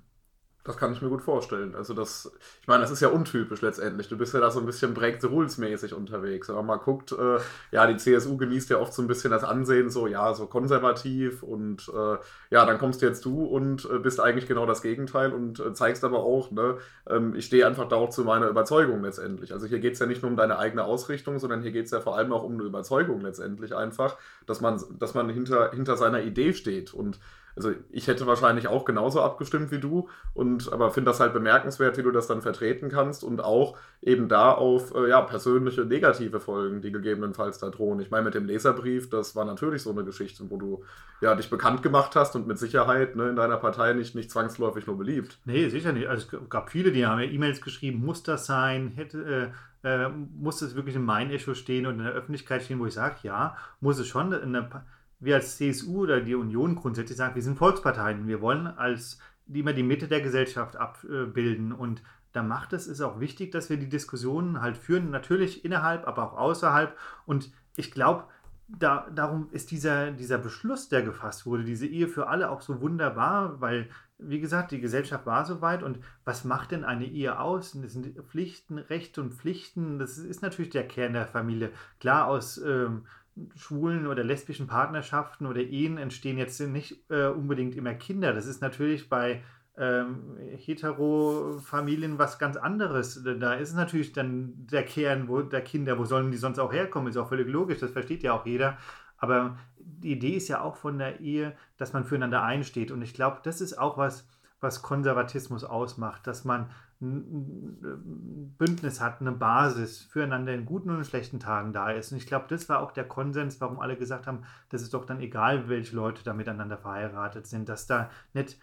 Das 0.67 0.77
kann 0.77 0.93
ich 0.93 1.01
mir 1.01 1.09
gut 1.09 1.23
vorstellen. 1.23 1.77
Also 1.77 1.95
das, 1.95 2.33
ich 2.61 2.67
meine, 2.67 2.81
das 2.81 2.91
ist 2.91 3.01
ja 3.01 3.09
untypisch 3.09 3.63
letztendlich. 3.63 4.09
Du 4.09 4.19
bist 4.19 4.35
ja 4.35 4.41
da 4.41 4.51
so 4.51 4.59
ein 4.59 4.67
bisschen 4.67 4.95
Break 4.95 5.21
the 5.21 5.29
Rules 5.29 5.59
mäßig 5.59 5.95
unterwegs. 5.95 6.49
Wenn 6.49 6.57
man 6.57 6.67
mal 6.67 6.77
guckt, 6.79 7.13
äh, 7.13 7.39
ja, 7.71 7.87
die 7.87 7.97
CSU 7.97 8.37
genießt 8.37 8.71
ja 8.71 8.79
oft 8.79 8.93
so 8.93 9.01
ein 9.01 9.07
bisschen 9.07 9.31
das 9.31 9.45
Ansehen, 9.45 9.91
so 9.91 10.09
ja, 10.09 10.35
so 10.35 10.47
konservativ 10.47 11.45
und 11.45 11.89
äh, 11.89 12.17
ja, 12.51 12.67
dann 12.67 12.79
kommst 12.79 13.01
jetzt 13.01 13.25
du 13.25 13.45
und 13.45 13.89
äh, 13.89 14.01
bist 14.01 14.19
eigentlich 14.19 14.49
genau 14.49 14.67
das 14.67 14.83
Gegenteil 14.83 15.33
und 15.33 15.61
äh, 15.61 15.73
zeigst 15.73 16.03
aber 16.03 16.19
auch, 16.25 16.51
ne, 16.51 16.79
ähm, 17.09 17.37
ich 17.37 17.47
stehe 17.47 17.65
einfach 17.65 17.87
da 17.87 17.95
auch 17.95 18.11
zu 18.11 18.25
meiner 18.25 18.49
Überzeugung 18.49 19.03
letztendlich. 19.03 19.53
Also 19.53 19.67
hier 19.67 19.79
geht 19.79 19.93
es 19.93 20.01
ja 20.01 20.07
nicht 20.07 20.23
nur 20.23 20.33
um 20.33 20.37
deine 20.37 20.59
eigene 20.59 20.83
Ausrichtung, 20.83 21.39
sondern 21.39 21.63
hier 21.63 21.71
geht 21.71 21.85
es 21.85 21.93
ja 21.93 22.01
vor 22.01 22.17
allem 22.17 22.33
auch 22.33 22.43
um 22.43 22.55
eine 22.55 22.65
Überzeugung 22.65 23.21
letztendlich 23.21 23.77
einfach, 23.77 24.17
dass 24.47 24.61
man, 24.61 24.83
dass 24.99 25.15
man 25.15 25.29
hinter, 25.29 25.71
hinter 25.71 25.97
seiner 25.97 26.23
Idee 26.23 26.55
steht 26.55 26.93
und 26.93 27.21
also 27.57 27.73
ich 27.91 28.07
hätte 28.07 28.27
wahrscheinlich 28.27 28.69
auch 28.69 28.85
genauso 28.85 29.23
abgestimmt 29.23 29.71
wie 29.71 29.79
du 29.79 30.09
und 30.35 30.73
aber 30.73 30.91
finde 30.91 31.11
das 31.11 31.21
halt 31.21 31.33
bemerkenswert, 31.33 31.97
wie 31.97 32.03
du 32.03 32.11
das 32.11 32.27
dann 32.27 32.43
vertreten 32.43 32.91
kannst 32.91 33.25
und 33.25 33.43
auch 33.43 33.79
eben 34.03 34.29
da 34.29 34.53
auf 34.53 34.95
äh, 34.95 35.09
ja, 35.09 35.23
persönliche 35.23 35.87
negative 35.87 36.39
Folgen, 36.39 36.83
die 36.83 36.93
gegebenenfalls 36.93 37.59
da 37.59 37.71
drohen. 37.71 37.99
Ich 38.01 38.11
meine, 38.11 38.27
mit 38.27 38.35
dem 38.35 38.45
Leserbrief, 38.45 39.09
das 39.09 39.35
war 39.35 39.47
natürlich 39.47 39.83
so 39.83 39.91
eine 39.91 40.05
Geschichte, 40.05 40.45
wo 40.51 40.59
du 40.59 40.85
ja 41.23 41.35
dich 41.35 41.49
bekannt 41.49 41.83
gemacht 41.83 42.15
hast 42.15 42.37
und 42.37 42.47
mit 42.47 42.59
Sicherheit 42.59 43.17
ne, 43.17 43.31
in 43.31 43.37
deiner 43.37 43.57
Partei 43.57 43.95
nicht, 43.95 44.15
nicht 44.15 44.31
zwangsläufig 44.31 44.87
nur 44.87 44.99
beliebt. 44.99 45.39
Nee, 45.47 45.71
sicher 45.71 45.93
nicht. 45.93 46.09
Also 46.09 46.37
es 46.37 46.49
gab 46.51 46.71
viele, 46.71 46.93
die 46.93 47.07
haben 47.07 47.21
ja 47.21 47.27
E-Mails 47.27 47.63
geschrieben, 47.63 48.05
muss 48.05 48.23
das 48.23 48.47
sein, 48.47 48.93
hätte. 48.95 49.25
Äh, 49.25 49.49
äh, 49.87 50.09
muss 50.09 50.63
es 50.63 50.75
wirklich 50.75 50.97
in 50.97 51.05
mein 51.05 51.31
Echo 51.31 51.55
stehen 51.55 51.87
und 51.87 52.01
in 52.01 52.05
der 52.05 52.13
Öffentlichkeit 52.13 52.65
stehen, 52.65 52.81
wo 52.81 52.87
ich 52.87 52.95
sage, 52.95 53.17
ja, 53.23 53.57
muss 53.81 54.01
es 54.01 54.09
schon. 54.09 54.35
Eine, 54.35 54.69
wir 55.19 55.37
als 55.37 55.57
CSU 55.57 56.03
oder 56.03 56.21
die 56.21 56.35
Union 56.35 56.77
grundsätzlich 56.77 57.17
sagen, 57.17 57.35
wir 57.35 57.43
sind 57.43 57.59
Volksparteien. 57.59 58.27
Wir 58.27 58.41
wollen 58.41 58.67
als 58.67 59.19
immer 59.53 59.73
die 59.73 59.83
Mitte 59.83 60.09
der 60.09 60.21
Gesellschaft 60.21 60.77
abbilden. 60.77 61.73
Und 61.73 62.03
da 62.33 62.43
macht 62.43 62.73
es, 62.73 62.87
ist 62.87 63.01
auch 63.01 63.21
wichtig, 63.21 63.53
dass 63.53 63.71
wir 63.71 63.79
die 63.79 63.89
Diskussionen 63.89 64.61
halt 64.61 64.77
führen, 64.77 65.11
natürlich 65.11 65.65
innerhalb, 65.65 66.07
aber 66.07 66.25
auch 66.25 66.37
außerhalb. 66.37 66.97
Und 67.25 67.51
ich 67.77 67.93
glaube, 67.93 68.25
da, 68.69 69.09
darum 69.15 69.49
ist 69.53 69.71
dieser, 69.71 70.11
dieser 70.11 70.39
Beschluss, 70.39 70.89
der 70.89 71.03
gefasst 71.03 71.47
wurde, 71.47 71.65
diese 71.65 71.87
Ehe 71.87 72.09
für 72.09 72.27
alle 72.27 72.51
auch 72.51 72.63
so 72.63 72.81
wunderbar, 72.81 73.61
weil, 73.61 73.89
wie 74.19 74.41
gesagt, 74.41 74.73
die 74.73 74.81
Gesellschaft 74.81 75.25
war 75.25 75.45
so 75.47 75.61
weit. 75.61 75.83
Und 75.83 76.01
was 76.25 76.45
macht 76.45 76.73
denn 76.73 76.85
eine 76.85 77.07
Ehe 77.07 77.39
aus? 77.39 77.73
Das 77.81 77.93
sind 77.93 78.19
Pflichten, 78.27 78.79
Rechte 78.79 79.21
und 79.21 79.35
Pflichten. 79.35 79.99
Das 79.99 80.19
ist 80.19 80.43
natürlich 80.43 80.73
der 80.73 80.89
Kern 80.89 81.13
der 81.13 81.27
Familie. 81.27 81.71
Klar, 82.01 82.27
aus 82.27 82.59
ähm, 82.59 83.07
schwulen 83.55 84.07
oder 84.07 84.25
lesbischen 84.25 84.67
Partnerschaften 84.67 85.47
oder 85.47 85.61
Ehen 85.61 85.99
entstehen 85.99 86.39
jetzt 86.39 86.61
nicht 86.61 87.11
äh, 87.11 87.27
unbedingt 87.27 87.77
immer 87.77 87.95
Kinder. 87.95 88.33
Das 88.33 88.47
ist 88.47 88.63
natürlich 88.63 89.09
bei 89.09 89.43
ähm, 89.77 90.37
Hetero-Familien 90.57 92.19
was 92.19 92.39
ganz 92.39 92.57
anderes. 92.57 93.23
Da 93.23 93.55
ist 93.55 93.75
natürlich 93.75 94.13
dann 94.13 94.55
der 94.71 94.85
Kern 94.85 95.29
wo, 95.29 95.43
der 95.43 95.61
Kinder, 95.61 95.99
wo 95.99 96.05
sollen 96.05 96.31
die 96.31 96.39
sonst 96.39 96.59
auch 96.59 96.73
herkommen, 96.73 97.09
ist 97.09 97.17
auch 97.17 97.29
völlig 97.29 97.49
logisch, 97.49 97.81
das 97.81 97.91
versteht 97.91 98.23
ja 98.23 98.33
auch 98.33 98.47
jeder. 98.47 98.79
Aber 99.19 99.59
die 99.79 100.13
Idee 100.13 100.37
ist 100.37 100.49
ja 100.49 100.61
auch 100.61 100.77
von 100.77 100.99
der 100.99 101.21
Ehe, 101.21 101.57
dass 101.77 101.93
man 101.93 102.05
füreinander 102.05 102.43
einsteht. 102.43 102.91
Und 102.91 103.03
ich 103.03 103.15
glaube, 103.15 103.41
das 103.43 103.61
ist 103.61 103.79
auch 103.79 103.97
was, 103.99 104.27
was 104.61 104.83
Konservatismus 104.83 105.65
ausmacht, 105.65 106.27
dass 106.27 106.45
man 106.45 106.71
ein 107.01 108.55
Bündnis 108.59 109.01
hat, 109.01 109.21
eine 109.21 109.33
Basis 109.33 110.03
füreinander 110.03 110.55
in 110.55 110.65
guten 110.65 110.91
und 110.91 110.99
in 110.99 111.05
schlechten 111.05 111.41
Tagen 111.41 111.73
da 111.73 111.91
ist. 111.91 112.13
Und 112.13 112.19
ich 112.19 112.27
glaube, 112.27 112.47
das 112.49 112.69
war 112.69 112.81
auch 112.81 112.93
der 112.93 113.07
Konsens, 113.07 113.61
warum 113.61 113.81
alle 113.81 113.97
gesagt 113.97 114.27
haben, 114.27 114.45
das 114.71 114.83
ist 114.83 114.95
doch 114.95 115.05
dann 115.05 115.21
egal, 115.21 115.69
welche 115.69 115.95
Leute 115.95 116.25
da 116.25 116.33
miteinander 116.33 116.79
verheiratet 116.79 117.47
sind, 117.47 117.69
dass 117.69 117.87
da 117.87 118.11
nicht 118.33 118.59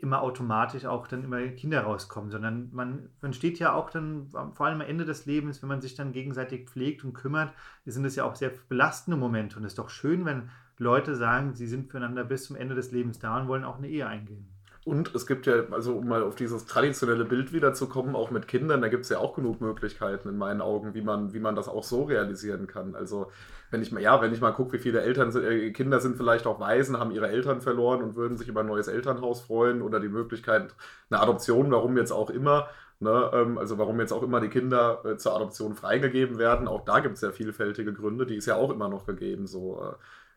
immer 0.00 0.22
automatisch 0.22 0.84
auch 0.84 1.08
dann 1.08 1.24
immer 1.24 1.40
Kinder 1.48 1.82
rauskommen, 1.82 2.30
sondern 2.30 2.70
man, 2.72 3.08
man 3.20 3.32
steht 3.32 3.58
ja 3.58 3.72
auch 3.72 3.90
dann, 3.90 4.28
vor 4.28 4.66
allem 4.66 4.80
am 4.80 4.86
Ende 4.86 5.04
des 5.04 5.26
Lebens, 5.26 5.62
wenn 5.62 5.68
man 5.68 5.80
sich 5.80 5.94
dann 5.94 6.12
gegenseitig 6.12 6.68
pflegt 6.68 7.04
und 7.04 7.14
kümmert, 7.14 7.52
sind 7.84 8.04
das 8.04 8.16
ja 8.16 8.24
auch 8.24 8.36
sehr 8.36 8.52
belastende 8.68 9.18
Momente. 9.18 9.56
Und 9.56 9.64
es 9.64 9.72
ist 9.72 9.78
doch 9.78 9.90
schön, 9.90 10.24
wenn 10.24 10.50
Leute 10.76 11.16
sagen, 11.16 11.54
sie 11.54 11.66
sind 11.66 11.90
füreinander 11.90 12.24
bis 12.24 12.44
zum 12.44 12.56
Ende 12.56 12.74
des 12.74 12.92
Lebens 12.92 13.18
da 13.18 13.40
und 13.40 13.48
wollen 13.48 13.64
auch 13.64 13.78
eine 13.78 13.88
Ehe 13.88 14.06
eingehen. 14.06 14.57
Und 14.88 15.14
es 15.14 15.26
gibt 15.26 15.44
ja, 15.44 15.64
also 15.70 15.98
um 15.98 16.08
mal 16.08 16.22
auf 16.22 16.34
dieses 16.34 16.64
traditionelle 16.64 17.26
Bild 17.26 17.52
wiederzukommen, 17.52 18.16
auch 18.16 18.30
mit 18.30 18.48
Kindern, 18.48 18.80
da 18.80 18.88
gibt 18.88 19.04
es 19.04 19.10
ja 19.10 19.18
auch 19.18 19.34
genug 19.34 19.60
Möglichkeiten 19.60 20.30
in 20.30 20.38
meinen 20.38 20.62
Augen, 20.62 20.94
wie 20.94 21.02
man, 21.02 21.34
wie 21.34 21.40
man 21.40 21.54
das 21.54 21.68
auch 21.68 21.84
so 21.84 22.04
realisieren 22.04 22.66
kann. 22.66 22.94
Also 22.94 23.30
wenn 23.70 23.82
ich 23.82 23.92
mal, 23.92 24.00
ja, 24.02 24.22
wenn 24.22 24.32
ich 24.32 24.40
mal 24.40 24.52
gucke, 24.52 24.72
wie 24.72 24.78
viele 24.78 25.02
Eltern 25.02 25.36
äh, 25.36 25.72
Kinder 25.72 26.00
sind 26.00 26.16
vielleicht 26.16 26.46
auch 26.46 26.58
Waisen, 26.58 26.98
haben 26.98 27.10
ihre 27.10 27.28
Eltern 27.28 27.60
verloren 27.60 28.02
und 28.02 28.16
würden 28.16 28.38
sich 28.38 28.48
über 28.48 28.60
ein 28.60 28.66
neues 28.66 28.88
Elternhaus 28.88 29.42
freuen 29.42 29.82
oder 29.82 30.00
die 30.00 30.08
Möglichkeit, 30.08 30.74
eine 31.10 31.20
Adoption, 31.20 31.70
warum 31.70 31.98
jetzt 31.98 32.12
auch 32.12 32.30
immer. 32.30 32.68
Ne, 33.00 33.30
ähm, 33.34 33.58
also 33.58 33.76
warum 33.76 34.00
jetzt 34.00 34.12
auch 34.12 34.22
immer 34.22 34.40
die 34.40 34.48
Kinder 34.48 35.04
äh, 35.04 35.18
zur 35.18 35.36
Adoption 35.36 35.74
freigegeben 35.74 36.38
werden, 36.38 36.66
auch 36.66 36.84
da 36.86 37.00
gibt 37.00 37.16
es 37.16 37.20
ja 37.20 37.30
vielfältige 37.30 37.92
Gründe, 37.92 38.24
die 38.24 38.36
ist 38.36 38.46
ja 38.46 38.56
auch 38.56 38.70
immer 38.70 38.88
noch 38.88 39.04
gegeben. 39.04 39.46
So, 39.46 39.82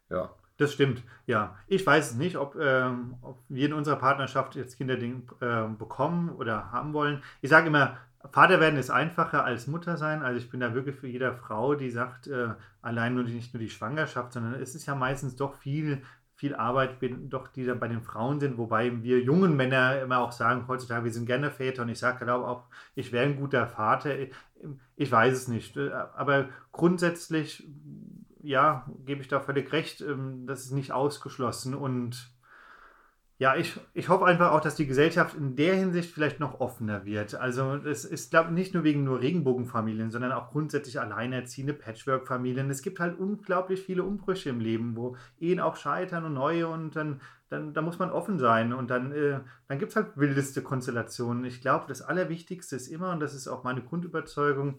äh, 0.10 0.14
ja. 0.16 0.36
Das 0.62 0.74
stimmt, 0.74 1.02
ja. 1.26 1.58
Ich 1.66 1.84
weiß 1.88 2.12
es 2.12 2.18
nicht, 2.18 2.38
ob, 2.38 2.56
ähm, 2.56 3.16
ob 3.24 3.40
wir 3.50 3.66
in 3.66 3.74
unserer 3.74 3.96
Partnerschaft 3.96 4.56
jetzt 4.56 4.78
Kinder 4.78 4.96
äh, 4.96 5.68
bekommen 5.76 6.30
oder 6.30 6.72
haben 6.72 6.94
wollen. 6.94 7.24
Ich 7.42 7.50
sage 7.50 7.66
immer, 7.66 7.98
Vater 8.32 8.60
werden 8.60 8.78
ist 8.78 8.92
einfacher 8.92 9.44
als 9.44 9.66
Mutter 9.66 9.98
sein. 9.98 10.22
Also 10.22 10.38
ich 10.38 10.52
bin 10.52 10.60
da 10.60 10.76
wirklich 10.76 10.98
für 10.98 11.08
jede 11.08 11.34
Frau, 11.34 11.74
die 11.74 11.90
sagt, 11.90 12.28
äh, 12.28 12.50
allein 12.84 13.16
nur 13.16 13.24
die, 13.24 13.34
nicht 13.34 13.56
nur 13.56 13.60
die 13.60 13.72
Schwangerschaft, 13.72 14.34
sondern 14.34 14.54
es 14.54 14.76
ist 14.76 14.86
ja 14.86 14.94
meistens 14.94 15.36
doch 15.36 15.56
viel, 15.56 16.04
viel 16.36 16.54
Arbeit, 16.54 16.98
doch 17.22 17.48
die 17.48 17.66
da 17.66 17.74
bei 17.74 17.88
den 17.88 18.04
Frauen 18.04 18.40
sind, 18.40 18.60
wobei 18.60 19.02
wir 19.02 19.20
jungen 19.20 19.56
Männer 19.58 20.00
immer 20.00 20.20
auch 20.20 20.32
sagen, 20.32 20.68
heutzutage, 20.68 21.06
wir 21.06 21.12
sind 21.12 21.26
gerne 21.26 21.50
Väter 21.50 21.82
und 21.82 21.90
ich 21.90 21.98
sage 21.98 22.24
glaube 22.24 22.48
auch, 22.48 22.66
ich 22.94 23.12
wäre 23.12 23.26
ein 23.26 23.36
guter 23.36 23.66
Vater. 23.66 24.12
Ich 24.96 25.12
weiß 25.12 25.34
es 25.34 25.48
nicht. 25.48 25.76
Aber 25.76 26.50
grundsätzlich 26.72 27.68
ja, 28.44 28.86
gebe 29.06 29.22
ich 29.22 29.28
da 29.28 29.40
völlig 29.40 29.72
recht, 29.72 30.02
ähm, 30.02 30.46
das 30.48 30.66
ist 30.66 30.72
nicht 30.72 30.92
ausgeschlossen 30.92 31.74
und 31.74 32.32
ja, 33.42 33.56
ich, 33.56 33.80
ich 33.96 34.08
hoffe 34.08 34.26
einfach 34.26 34.52
auch, 34.52 34.62
dass 34.62 34.76
die 34.76 34.86
Gesellschaft 34.86 35.36
in 35.36 35.56
der 35.56 35.74
Hinsicht 35.74 36.14
vielleicht 36.14 36.40
noch 36.40 36.60
offener 36.60 37.06
wird. 37.06 37.34
Also 37.34 37.74
es 37.74 38.06
ist, 38.06 38.30
glaube 38.30 38.50
ich, 38.50 38.54
nicht 38.54 38.76
nur 38.76 38.84
wegen 38.84 39.04
nur 39.04 39.20
Regenbogenfamilien, 39.20 40.12
sondern 40.12 40.32
auch 40.32 40.52
grundsätzlich 40.52 41.00
alleinerziehende 41.00 41.74
Patchwork-Familien. 41.74 42.70
Es 42.70 42.84
gibt 42.84 43.00
halt 43.00 43.18
unglaublich 43.18 43.82
viele 43.82 44.04
Umbrüche 44.04 44.52
im 44.52 44.60
Leben, 44.60 44.96
wo 44.96 45.16
Ehen 45.40 45.60
auch 45.60 45.76
scheitern 45.76 46.26
und 46.26 46.36
neue 46.36 46.68
und 46.68 46.96
dann, 46.96 47.20
dann 47.50 47.74
da 47.74 47.82
muss 47.82 47.98
man 47.98 48.12
offen 48.12 48.38
sein 48.38 48.74
und 48.74 48.92
dann, 48.92 49.12
äh, 49.12 49.40
dann 49.68 49.80
gibt 49.80 49.90
es 49.90 49.96
halt 49.96 50.16
wildeste 50.18 50.62
Konstellationen. 50.62 51.44
Ich 51.44 51.62
glaube, 51.62 51.86
das 51.88 52.04
Allerwichtigste 52.04 52.76
ist 52.76 52.90
immer, 52.90 53.12
und 53.12 53.22
das 53.22 53.34
ist 53.34 53.48
auch 53.48 53.64
meine 53.64 53.82
Grundüberzeugung, 53.82 54.78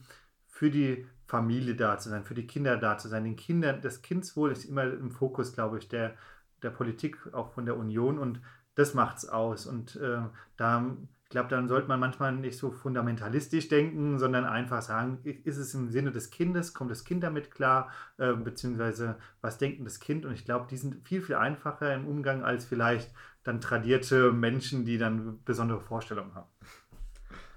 für 0.62 0.70
die 0.70 1.05
Familie 1.27 1.75
da 1.75 1.98
zu 1.98 2.09
sein, 2.09 2.22
für 2.22 2.35
die 2.35 2.46
Kinder 2.46 2.77
da 2.77 2.96
zu 2.96 3.09
sein. 3.09 3.25
Den 3.25 3.35
Kindern, 3.35 3.81
das 3.81 4.01
Kindswohl 4.01 4.53
ist 4.53 4.64
immer 4.64 4.85
im 4.85 5.11
Fokus, 5.11 5.53
glaube 5.53 5.79
ich, 5.79 5.88
der, 5.88 6.14
der 6.62 6.70
Politik, 6.70 7.18
auch 7.33 7.53
von 7.53 7.66
der 7.66 7.77
Union 7.77 8.16
und 8.16 8.40
das 8.77 8.94
macht 8.94 9.16
es 9.16 9.29
aus. 9.29 9.66
Und 9.66 9.96
äh, 9.96 10.20
da, 10.57 10.96
ich 11.25 11.31
glaube, 11.31 11.48
dann 11.48 11.66
sollte 11.66 11.88
man 11.88 11.98
manchmal 11.98 12.31
nicht 12.31 12.57
so 12.57 12.70
fundamentalistisch 12.70 13.66
denken, 13.66 14.20
sondern 14.20 14.44
einfach 14.44 14.83
sagen, 14.83 15.18
ist 15.25 15.57
es 15.57 15.75
im 15.75 15.90
Sinne 15.90 16.12
des 16.12 16.31
Kindes, 16.31 16.75
kommt 16.75 16.92
das 16.92 17.03
Kind 17.03 17.25
damit 17.25 17.51
klar, 17.51 17.90
äh, 18.18 18.33
beziehungsweise 18.33 19.16
was 19.40 19.59
denkt 19.59 19.85
das 19.85 19.98
Kind? 19.98 20.25
Und 20.25 20.33
ich 20.33 20.44
glaube, 20.44 20.68
die 20.70 20.77
sind 20.77 21.05
viel, 21.09 21.22
viel 21.22 21.35
einfacher 21.35 21.92
im 21.92 22.07
Umgang 22.07 22.44
als 22.44 22.66
vielleicht 22.66 23.12
dann 23.42 23.61
tradierte 23.61 24.31
Menschen, 24.31 24.85
die 24.85 24.96
dann 24.96 25.42
besondere 25.44 25.81
Vorstellungen 25.81 26.37
haben. 26.37 26.51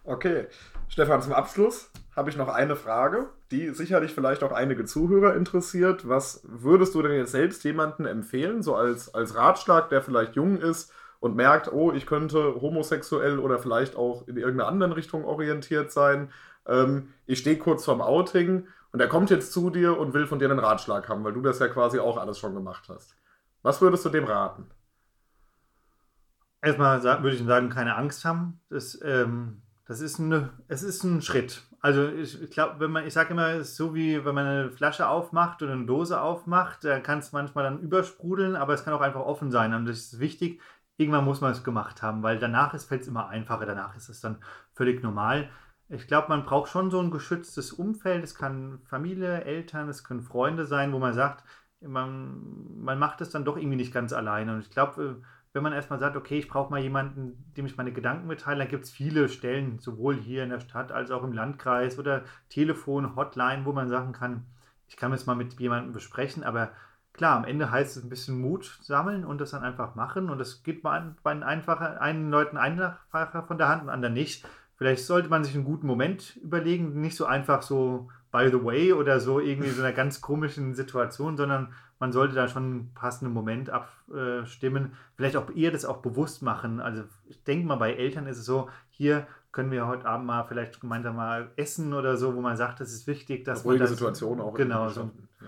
Okay, 0.05 0.47
Stefan, 0.87 1.21
zum 1.21 1.33
Abschluss 1.33 1.91
habe 2.15 2.29
ich 2.29 2.37
noch 2.37 2.47
eine 2.47 2.75
Frage, 2.75 3.29
die 3.51 3.69
sicherlich 3.71 4.13
vielleicht 4.13 4.43
auch 4.43 4.53
einige 4.53 4.85
Zuhörer 4.85 5.35
interessiert. 5.35 6.07
Was 6.07 6.41
würdest 6.45 6.95
du 6.95 7.01
denn 7.01 7.11
jetzt 7.11 7.31
selbst 7.31 7.63
jemandem 7.63 8.05
empfehlen, 8.05 8.63
so 8.63 8.75
als, 8.75 9.13
als 9.13 9.35
Ratschlag, 9.35 9.89
der 9.89 10.01
vielleicht 10.01 10.35
jung 10.35 10.57
ist 10.57 10.93
und 11.19 11.35
merkt, 11.35 11.71
oh, 11.73 11.91
ich 11.91 12.05
könnte 12.05 12.61
homosexuell 12.61 13.39
oder 13.39 13.59
vielleicht 13.59 13.95
auch 13.95 14.27
in 14.27 14.37
irgendeiner 14.37 14.69
anderen 14.69 14.93
Richtung 14.93 15.25
orientiert 15.25 15.91
sein. 15.91 16.31
Ähm, 16.65 17.09
ich 17.25 17.39
stehe 17.39 17.57
kurz 17.57 17.83
vorm 17.83 18.01
Outing 18.01 18.67
und 18.93 19.01
er 19.01 19.09
kommt 19.09 19.29
jetzt 19.29 19.51
zu 19.51 19.69
dir 19.69 19.97
und 19.97 20.13
will 20.13 20.25
von 20.25 20.39
dir 20.39 20.49
einen 20.49 20.59
Ratschlag 20.59 21.09
haben, 21.09 21.23
weil 21.25 21.33
du 21.33 21.41
das 21.41 21.59
ja 21.59 21.67
quasi 21.67 21.99
auch 21.99 22.15
alles 22.17 22.39
schon 22.39 22.53
gemacht 22.53 22.85
hast. 22.87 23.17
Was 23.61 23.81
würdest 23.81 24.05
du 24.05 24.09
dem 24.09 24.23
raten? 24.23 24.69
Erstmal 26.61 27.03
würde 27.03 27.35
ich 27.35 27.43
sagen, 27.43 27.69
keine 27.69 27.95
Angst 27.95 28.23
haben. 28.23 28.61
Das, 28.69 28.99
ähm, 29.03 29.61
das 29.87 30.01
ist, 30.01 30.19
eine, 30.19 30.49
es 30.67 30.81
ist 30.81 31.03
ein 31.03 31.21
Schritt. 31.21 31.61
Also 31.79 32.07
ich, 32.07 32.49
glaube, 32.49 32.79
wenn 32.79 32.91
man, 32.91 33.05
ich 33.05 33.13
sage 33.13 33.33
immer, 33.33 33.49
es 33.49 33.69
ist 33.69 33.75
so 33.75 33.93
wie 33.93 34.25
wenn 34.25 34.33
man 34.33 34.47
eine 34.47 34.71
Flasche 34.71 35.07
aufmacht 35.07 35.61
oder 35.61 35.73
eine 35.73 35.85
Dose 35.85 36.19
aufmacht, 36.19 36.83
da 36.83 36.99
kann 36.99 37.19
es 37.19 37.31
manchmal 37.31 37.65
dann 37.65 37.79
übersprudeln, 37.79 38.55
aber 38.55 38.73
es 38.73 38.83
kann 38.83 38.93
auch 38.93 39.01
einfach 39.01 39.21
offen 39.21 39.51
sein. 39.51 39.73
Und 39.75 39.85
das 39.85 39.97
ist 39.97 40.19
wichtig. 40.19 40.59
Irgendwann 40.97 41.25
muss 41.25 41.41
man 41.41 41.51
es 41.51 41.63
gemacht 41.63 42.01
haben, 42.01 42.23
weil 42.23 42.39
danach 42.39 42.71
fällt 42.79 43.01
es 43.01 43.07
immer 43.07 43.27
einfacher, 43.29 43.65
danach 43.65 43.95
ist 43.95 44.09
es 44.09 44.21
dann 44.21 44.37
völlig 44.73 45.03
normal. 45.03 45.49
Ich 45.89 46.07
glaube, 46.07 46.29
man 46.29 46.45
braucht 46.45 46.71
schon 46.71 46.89
so 46.89 46.99
ein 46.99 47.11
geschütztes 47.11 47.71
Umfeld. 47.71 48.23
Es 48.23 48.33
kann 48.33 48.79
Familie, 48.85 49.43
Eltern, 49.43 49.87
es 49.89 50.03
können 50.03 50.21
Freunde 50.21 50.65
sein, 50.65 50.93
wo 50.93 50.99
man 50.99 51.13
sagt, 51.13 51.43
man, 51.81 52.81
man 52.81 52.97
macht 52.97 53.21
es 53.21 53.29
dann 53.29 53.45
doch 53.45 53.57
irgendwie 53.57 53.75
nicht 53.75 53.93
ganz 53.93 54.13
alleine. 54.13 54.55
Und 54.55 54.61
ich 54.61 54.71
glaube, 54.71 55.21
wenn 55.55 55.63
man 55.63 55.71
erstmal 55.71 55.99
sagt, 55.99 56.17
okay, 56.17 56.37
ich 56.37 56.49
brauche 56.49 56.69
mal 56.69 56.81
jemanden, 56.81 57.51
dem 57.55 57.65
ich 57.65 57.77
meine 57.77 57.93
Gedanken 57.93 58.27
mitteile, 58.27 58.59
dann 58.59 58.67
gibt 58.67 58.83
es 58.83 58.91
viele 58.91 59.29
Stellen, 59.29 59.79
sowohl 59.79 60.15
hier 60.15 60.43
in 60.43 60.49
der 60.49 60.59
Stadt 60.59 60.91
als 60.91 61.11
auch 61.11 61.23
im 61.23 61.31
Landkreis 61.31 61.97
oder 61.97 62.25
Telefon, 62.49 63.15
Hotline, 63.15 63.63
wo 63.63 63.71
man 63.71 63.87
sagen 63.87 64.11
kann, 64.11 64.45
ich 64.89 64.97
kann 64.97 65.13
es 65.13 65.25
mal 65.25 65.35
mit 65.35 65.57
jemandem 65.57 65.93
besprechen, 65.93 66.43
aber 66.43 66.71
klar, 67.13 67.37
am 67.37 67.45
Ende 67.45 67.71
heißt 67.71 67.95
es 67.95 68.03
ein 68.03 68.09
bisschen 68.09 68.39
Mut 68.41 68.79
sammeln 68.81 69.23
und 69.23 69.39
das 69.39 69.51
dann 69.51 69.63
einfach 69.63 69.95
machen 69.95 70.29
und 70.29 70.39
das 70.39 70.61
geht 70.61 70.83
bei 70.83 71.01
einfacher, 71.23 72.01
einen 72.01 72.29
Leuten 72.29 72.57
einfacher 72.57 73.43
von 73.47 73.57
der 73.57 73.69
Hand 73.69 73.83
und 73.83 73.89
anderen 73.89 74.13
nicht. 74.13 74.45
Vielleicht 74.77 75.05
sollte 75.05 75.29
man 75.29 75.43
sich 75.43 75.55
einen 75.55 75.63
guten 75.63 75.87
Moment 75.87 76.37
überlegen, 76.37 76.99
nicht 76.99 77.15
so 77.15 77.25
einfach 77.25 77.61
so 77.61 78.09
by 78.31 78.49
the 78.49 78.63
way 78.63 78.91
oder 78.91 79.19
so 79.19 79.39
irgendwie 79.39 79.69
so 79.69 79.81
einer 79.81 79.93
ganz 79.95 80.21
komischen 80.21 80.73
Situation, 80.73 81.37
sondern 81.37 81.73
man 81.99 82.11
sollte 82.11 82.35
da 82.35 82.47
schon 82.47 82.63
einen 82.63 82.93
passenden 82.93 83.33
Moment 83.33 83.69
abstimmen. 83.69 84.93
Vielleicht 85.15 85.37
auch 85.37 85.49
ihr 85.51 85.71
das 85.71 85.85
auch 85.85 85.97
bewusst 85.97 86.41
machen. 86.41 86.81
Also 86.81 87.03
ich 87.25 87.43
denke 87.43 87.65
mal, 87.65 87.77
bei 87.77 87.93
Eltern 87.93 88.27
ist 88.27 88.37
es 88.37 88.45
so, 88.45 88.69
hier 88.89 89.27
können 89.53 89.71
wir 89.71 89.87
heute 89.87 90.05
Abend 90.05 90.27
mal 90.27 90.43
vielleicht 90.43 90.81
gemeinsam 90.81 91.15
mal 91.15 91.51
essen 91.55 91.93
oder 91.93 92.17
so, 92.17 92.35
wo 92.35 92.41
man 92.41 92.57
sagt, 92.57 92.81
das 92.81 92.91
ist 92.91 93.07
wichtig, 93.07 93.45
dass 93.45 93.63
ruhige 93.63 93.79
man 93.79 93.89
das, 93.89 93.91
Situation 93.91 94.41
auch. 94.41 94.53
Genau. 94.53 94.89
So. 94.89 95.09
Ja. 95.39 95.47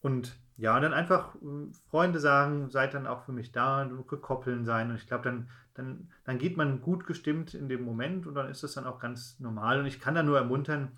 Und 0.00 0.34
ja, 0.56 0.78
dann 0.80 0.94
einfach 0.94 1.34
äh, 1.34 1.70
Freunde 1.90 2.18
sagen, 2.18 2.70
seid 2.70 2.94
dann 2.94 3.06
auch 3.06 3.24
für 3.24 3.32
mich 3.32 3.52
da, 3.52 3.88
gekoppeln 4.08 4.64
sein. 4.64 4.90
Und 4.90 4.96
ich 4.96 5.06
glaube, 5.06 5.24
dann, 5.24 5.50
dann, 5.74 6.08
dann 6.24 6.38
geht 6.38 6.56
man 6.56 6.80
gut 6.80 7.06
gestimmt 7.06 7.54
in 7.54 7.68
dem 7.68 7.84
Moment 7.84 8.26
und 8.26 8.34
dann 8.34 8.50
ist 8.50 8.62
das 8.62 8.74
dann 8.74 8.86
auch 8.86 8.98
ganz 8.98 9.38
normal. 9.40 9.80
Und 9.80 9.86
ich 9.86 10.00
kann 10.00 10.14
da 10.14 10.22
nur 10.22 10.38
ermuntern, 10.38 10.92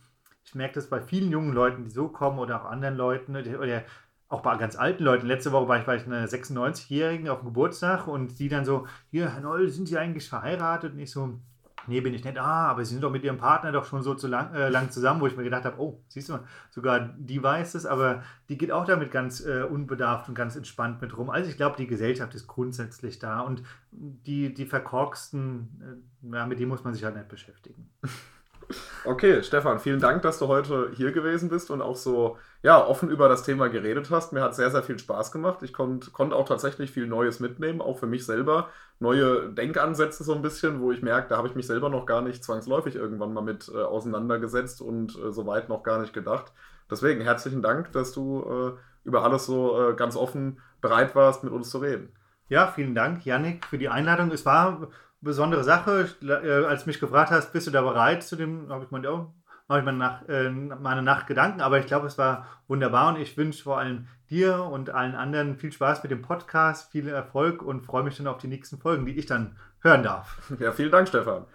ich 0.45 0.55
merke 0.55 0.75
das 0.75 0.89
bei 0.89 1.01
vielen 1.01 1.31
jungen 1.31 1.53
Leuten, 1.53 1.85
die 1.85 1.91
so 1.91 2.09
kommen 2.09 2.39
oder 2.39 2.61
auch 2.61 2.71
anderen 2.71 2.97
Leuten 2.97 3.37
oder 3.37 3.85
auch 4.29 4.43
bei 4.43 4.57
ganz 4.57 4.77
alten 4.77 5.05
Leuten. 5.05 5.27
Letzte 5.27 5.53
Woche 5.53 5.69
war 5.69 5.79
ich 5.79 5.85
bei 5.85 6.03
einer 6.03 6.27
96-Jährigen 6.27 7.29
auf 7.29 7.41
dem 7.41 7.47
Geburtstag 7.47 8.07
und 8.09 8.39
die 8.39 8.49
dann 8.49 8.65
so, 8.65 8.87
hier, 9.11 9.33
Herr 9.33 9.41
Noll, 9.41 9.69
sind 9.69 9.87
Sie 9.87 9.99
eigentlich 9.99 10.29
verheiratet? 10.29 10.93
Und 10.93 10.99
ich 10.99 11.11
so, 11.11 11.41
nee, 11.87 12.01
bin 12.01 12.15
ich 12.15 12.25
nicht. 12.25 12.39
Ah, 12.39 12.69
aber 12.69 12.85
Sie 12.85 12.93
sind 12.93 13.03
doch 13.03 13.11
mit 13.11 13.25
Ihrem 13.25 13.39
Partner 13.39 13.73
doch 13.73 13.85
schon 13.85 14.03
so 14.03 14.15
zu 14.15 14.27
lang, 14.27 14.55
äh, 14.55 14.69
lang 14.69 14.91
zusammen, 14.91 15.21
wo 15.21 15.27
ich 15.27 15.37
mir 15.37 15.45
gedacht 15.45 15.65
habe, 15.65 15.81
oh, 15.81 16.03
siehst 16.09 16.29
du, 16.29 16.39
sogar 16.71 17.01
die 17.19 17.43
weiß 17.43 17.75
es, 17.75 17.87
aber 17.87 18.23
die 18.49 18.59
geht 18.59 18.73
auch 18.73 18.85
damit 18.85 19.11
ganz 19.11 19.45
äh, 19.45 19.63
unbedarft 19.63 20.29
und 20.29 20.35
ganz 20.35 20.57
entspannt 20.57 21.01
mit 21.01 21.17
rum. 21.17 21.31
Also 21.31 21.51
ich 21.51 21.57
glaube, 21.57 21.77
die 21.77 21.87
Gesellschaft 21.87 22.35
ist 22.35 22.47
grundsätzlich 22.47 23.19
da 23.19 23.41
und 23.41 23.63
die, 23.91 24.53
die 24.53 24.67
verkorksten, 24.67 26.11
äh, 26.23 26.37
ja, 26.37 26.47
mit 26.47 26.59
denen 26.59 26.69
muss 26.69 26.85
man 26.85 26.95
sich 26.95 27.05
halt 27.05 27.17
nicht 27.17 27.29
beschäftigen. 27.29 27.91
Okay, 29.05 29.43
Stefan, 29.43 29.81
vielen 29.81 30.01
Dank, 30.01 30.23
dass 30.23 30.39
du 30.39 30.49
heute 30.49 30.91
hier 30.95 31.13
gewesen 31.13 31.49
bist 31.49 31.71
und 31.71 31.83
auch 31.83 31.97
so 31.97 32.39
ja, 32.63 32.85
offen 32.85 33.11
über 33.11 33.29
das 33.29 33.43
Thema 33.43 33.69
geredet 33.69 34.11
hast. 34.11 34.33
Mir 34.33 34.41
hat 34.41 34.55
sehr, 34.55 34.71
sehr 34.71 34.83
viel 34.83 34.99
Spaß 34.99 35.31
gemacht. 35.33 35.63
Ich 35.63 35.73
konnte 35.73 36.11
konnt 36.11 36.33
auch 36.33 36.49
tatsächlich 36.49 36.91
viel 36.91 37.07
Neues 37.07 37.39
mitnehmen, 37.41 37.83
auch 37.83 37.99
für 37.99 38.07
mich 38.07 38.25
selber. 38.25 38.71
Neue 39.01 39.51
Denkansätze 39.51 40.25
so 40.25 40.35
ein 40.35 40.43
bisschen, 40.43 40.81
wo 40.81 40.91
ich 40.91 41.03
merke, 41.03 41.29
da 41.29 41.37
habe 41.37 41.49
ich 41.49 41.55
mich 41.55 41.67
selber 41.67 41.91
noch 41.91 42.07
gar 42.07 42.23
nicht 42.23 42.43
zwangsläufig 42.43 42.97
irgendwann 42.97 43.35
mal 43.35 43.43
mit 43.43 43.71
äh, 43.75 43.83
auseinandergesetzt 43.83 44.81
und 44.81 45.19
äh, 45.19 45.31
so 45.31 45.43
noch 45.43 45.83
gar 45.83 46.01
nicht 46.01 46.15
gedacht. 46.15 46.53
Deswegen 46.91 47.21
herzlichen 47.21 47.61
Dank, 47.61 47.93
dass 47.93 48.13
du 48.13 48.43
äh, 48.77 49.07
über 49.07 49.25
alles 49.25 49.45
so 49.47 49.91
äh, 49.91 49.95
ganz 49.95 50.17
offen 50.17 50.61
bereit 50.81 51.15
warst, 51.15 51.45
mit 51.45 51.53
uns 51.53 51.71
zu 51.71 51.79
reden. 51.79 52.13
Ja, 52.49 52.69
vielen 52.69 52.95
Dank, 52.95 53.25
Yannick, 53.25 53.65
für 53.67 53.79
die 53.79 53.89
Einladung. 53.89 54.31
Es 54.31 54.47
war 54.47 54.89
besondere 55.25 55.65
Sache. 55.65 56.09
Äh, 56.23 56.65
als 56.65 56.85
du 56.85 56.91
mich 56.91 57.01
gefragt 57.01 57.31
hast, 57.31 57.53
bist 57.53 57.67
du 57.67 57.71
da 57.71 57.83
bereit 57.83 58.23
zu 58.23 58.37
dem, 58.37 58.69
habe 58.71 58.85
ich 58.85 58.91
mal, 58.91 59.03
ja, 59.03 59.33
mache 59.67 59.79
ich 59.81 59.85
mal 59.85 59.93
nach, 59.93 60.29
äh, 60.29 60.51
meine 60.51 61.03
Nacht 61.03 61.27
Gedanken. 61.27 61.61
Aber 61.61 61.79
ich 61.79 61.87
glaube, 61.87 62.07
es 62.07 62.19
war 62.19 62.47
wunderbar 62.69 63.15
und 63.15 63.21
ich 63.21 63.37
wünsche 63.37 63.63
vor 63.63 63.79
allem 63.79 64.07
dir 64.31 64.63
und 64.63 64.91
allen 64.91 65.15
anderen 65.15 65.57
viel 65.57 65.73
Spaß 65.73 66.03
mit 66.03 66.13
dem 66.13 66.23
Podcast, 66.23 66.93
viel 66.93 67.09
Erfolg 67.09 67.63
und 67.63 67.85
freue 67.85 68.05
mich 68.05 68.17
schon 68.17 68.27
auf 68.27 68.39
die 68.39 68.49
nächsten 68.49 68.79
Folgen, 68.79 69.07
die 69.07 69.19
ich 69.19 69.27
dann 69.27 69.57
hören 69.81 70.03
darf. 70.03 70.53
Ja, 70.61 70.73
vielen 70.73 70.91
Dank, 70.91 71.09
Stefan. 71.09 71.47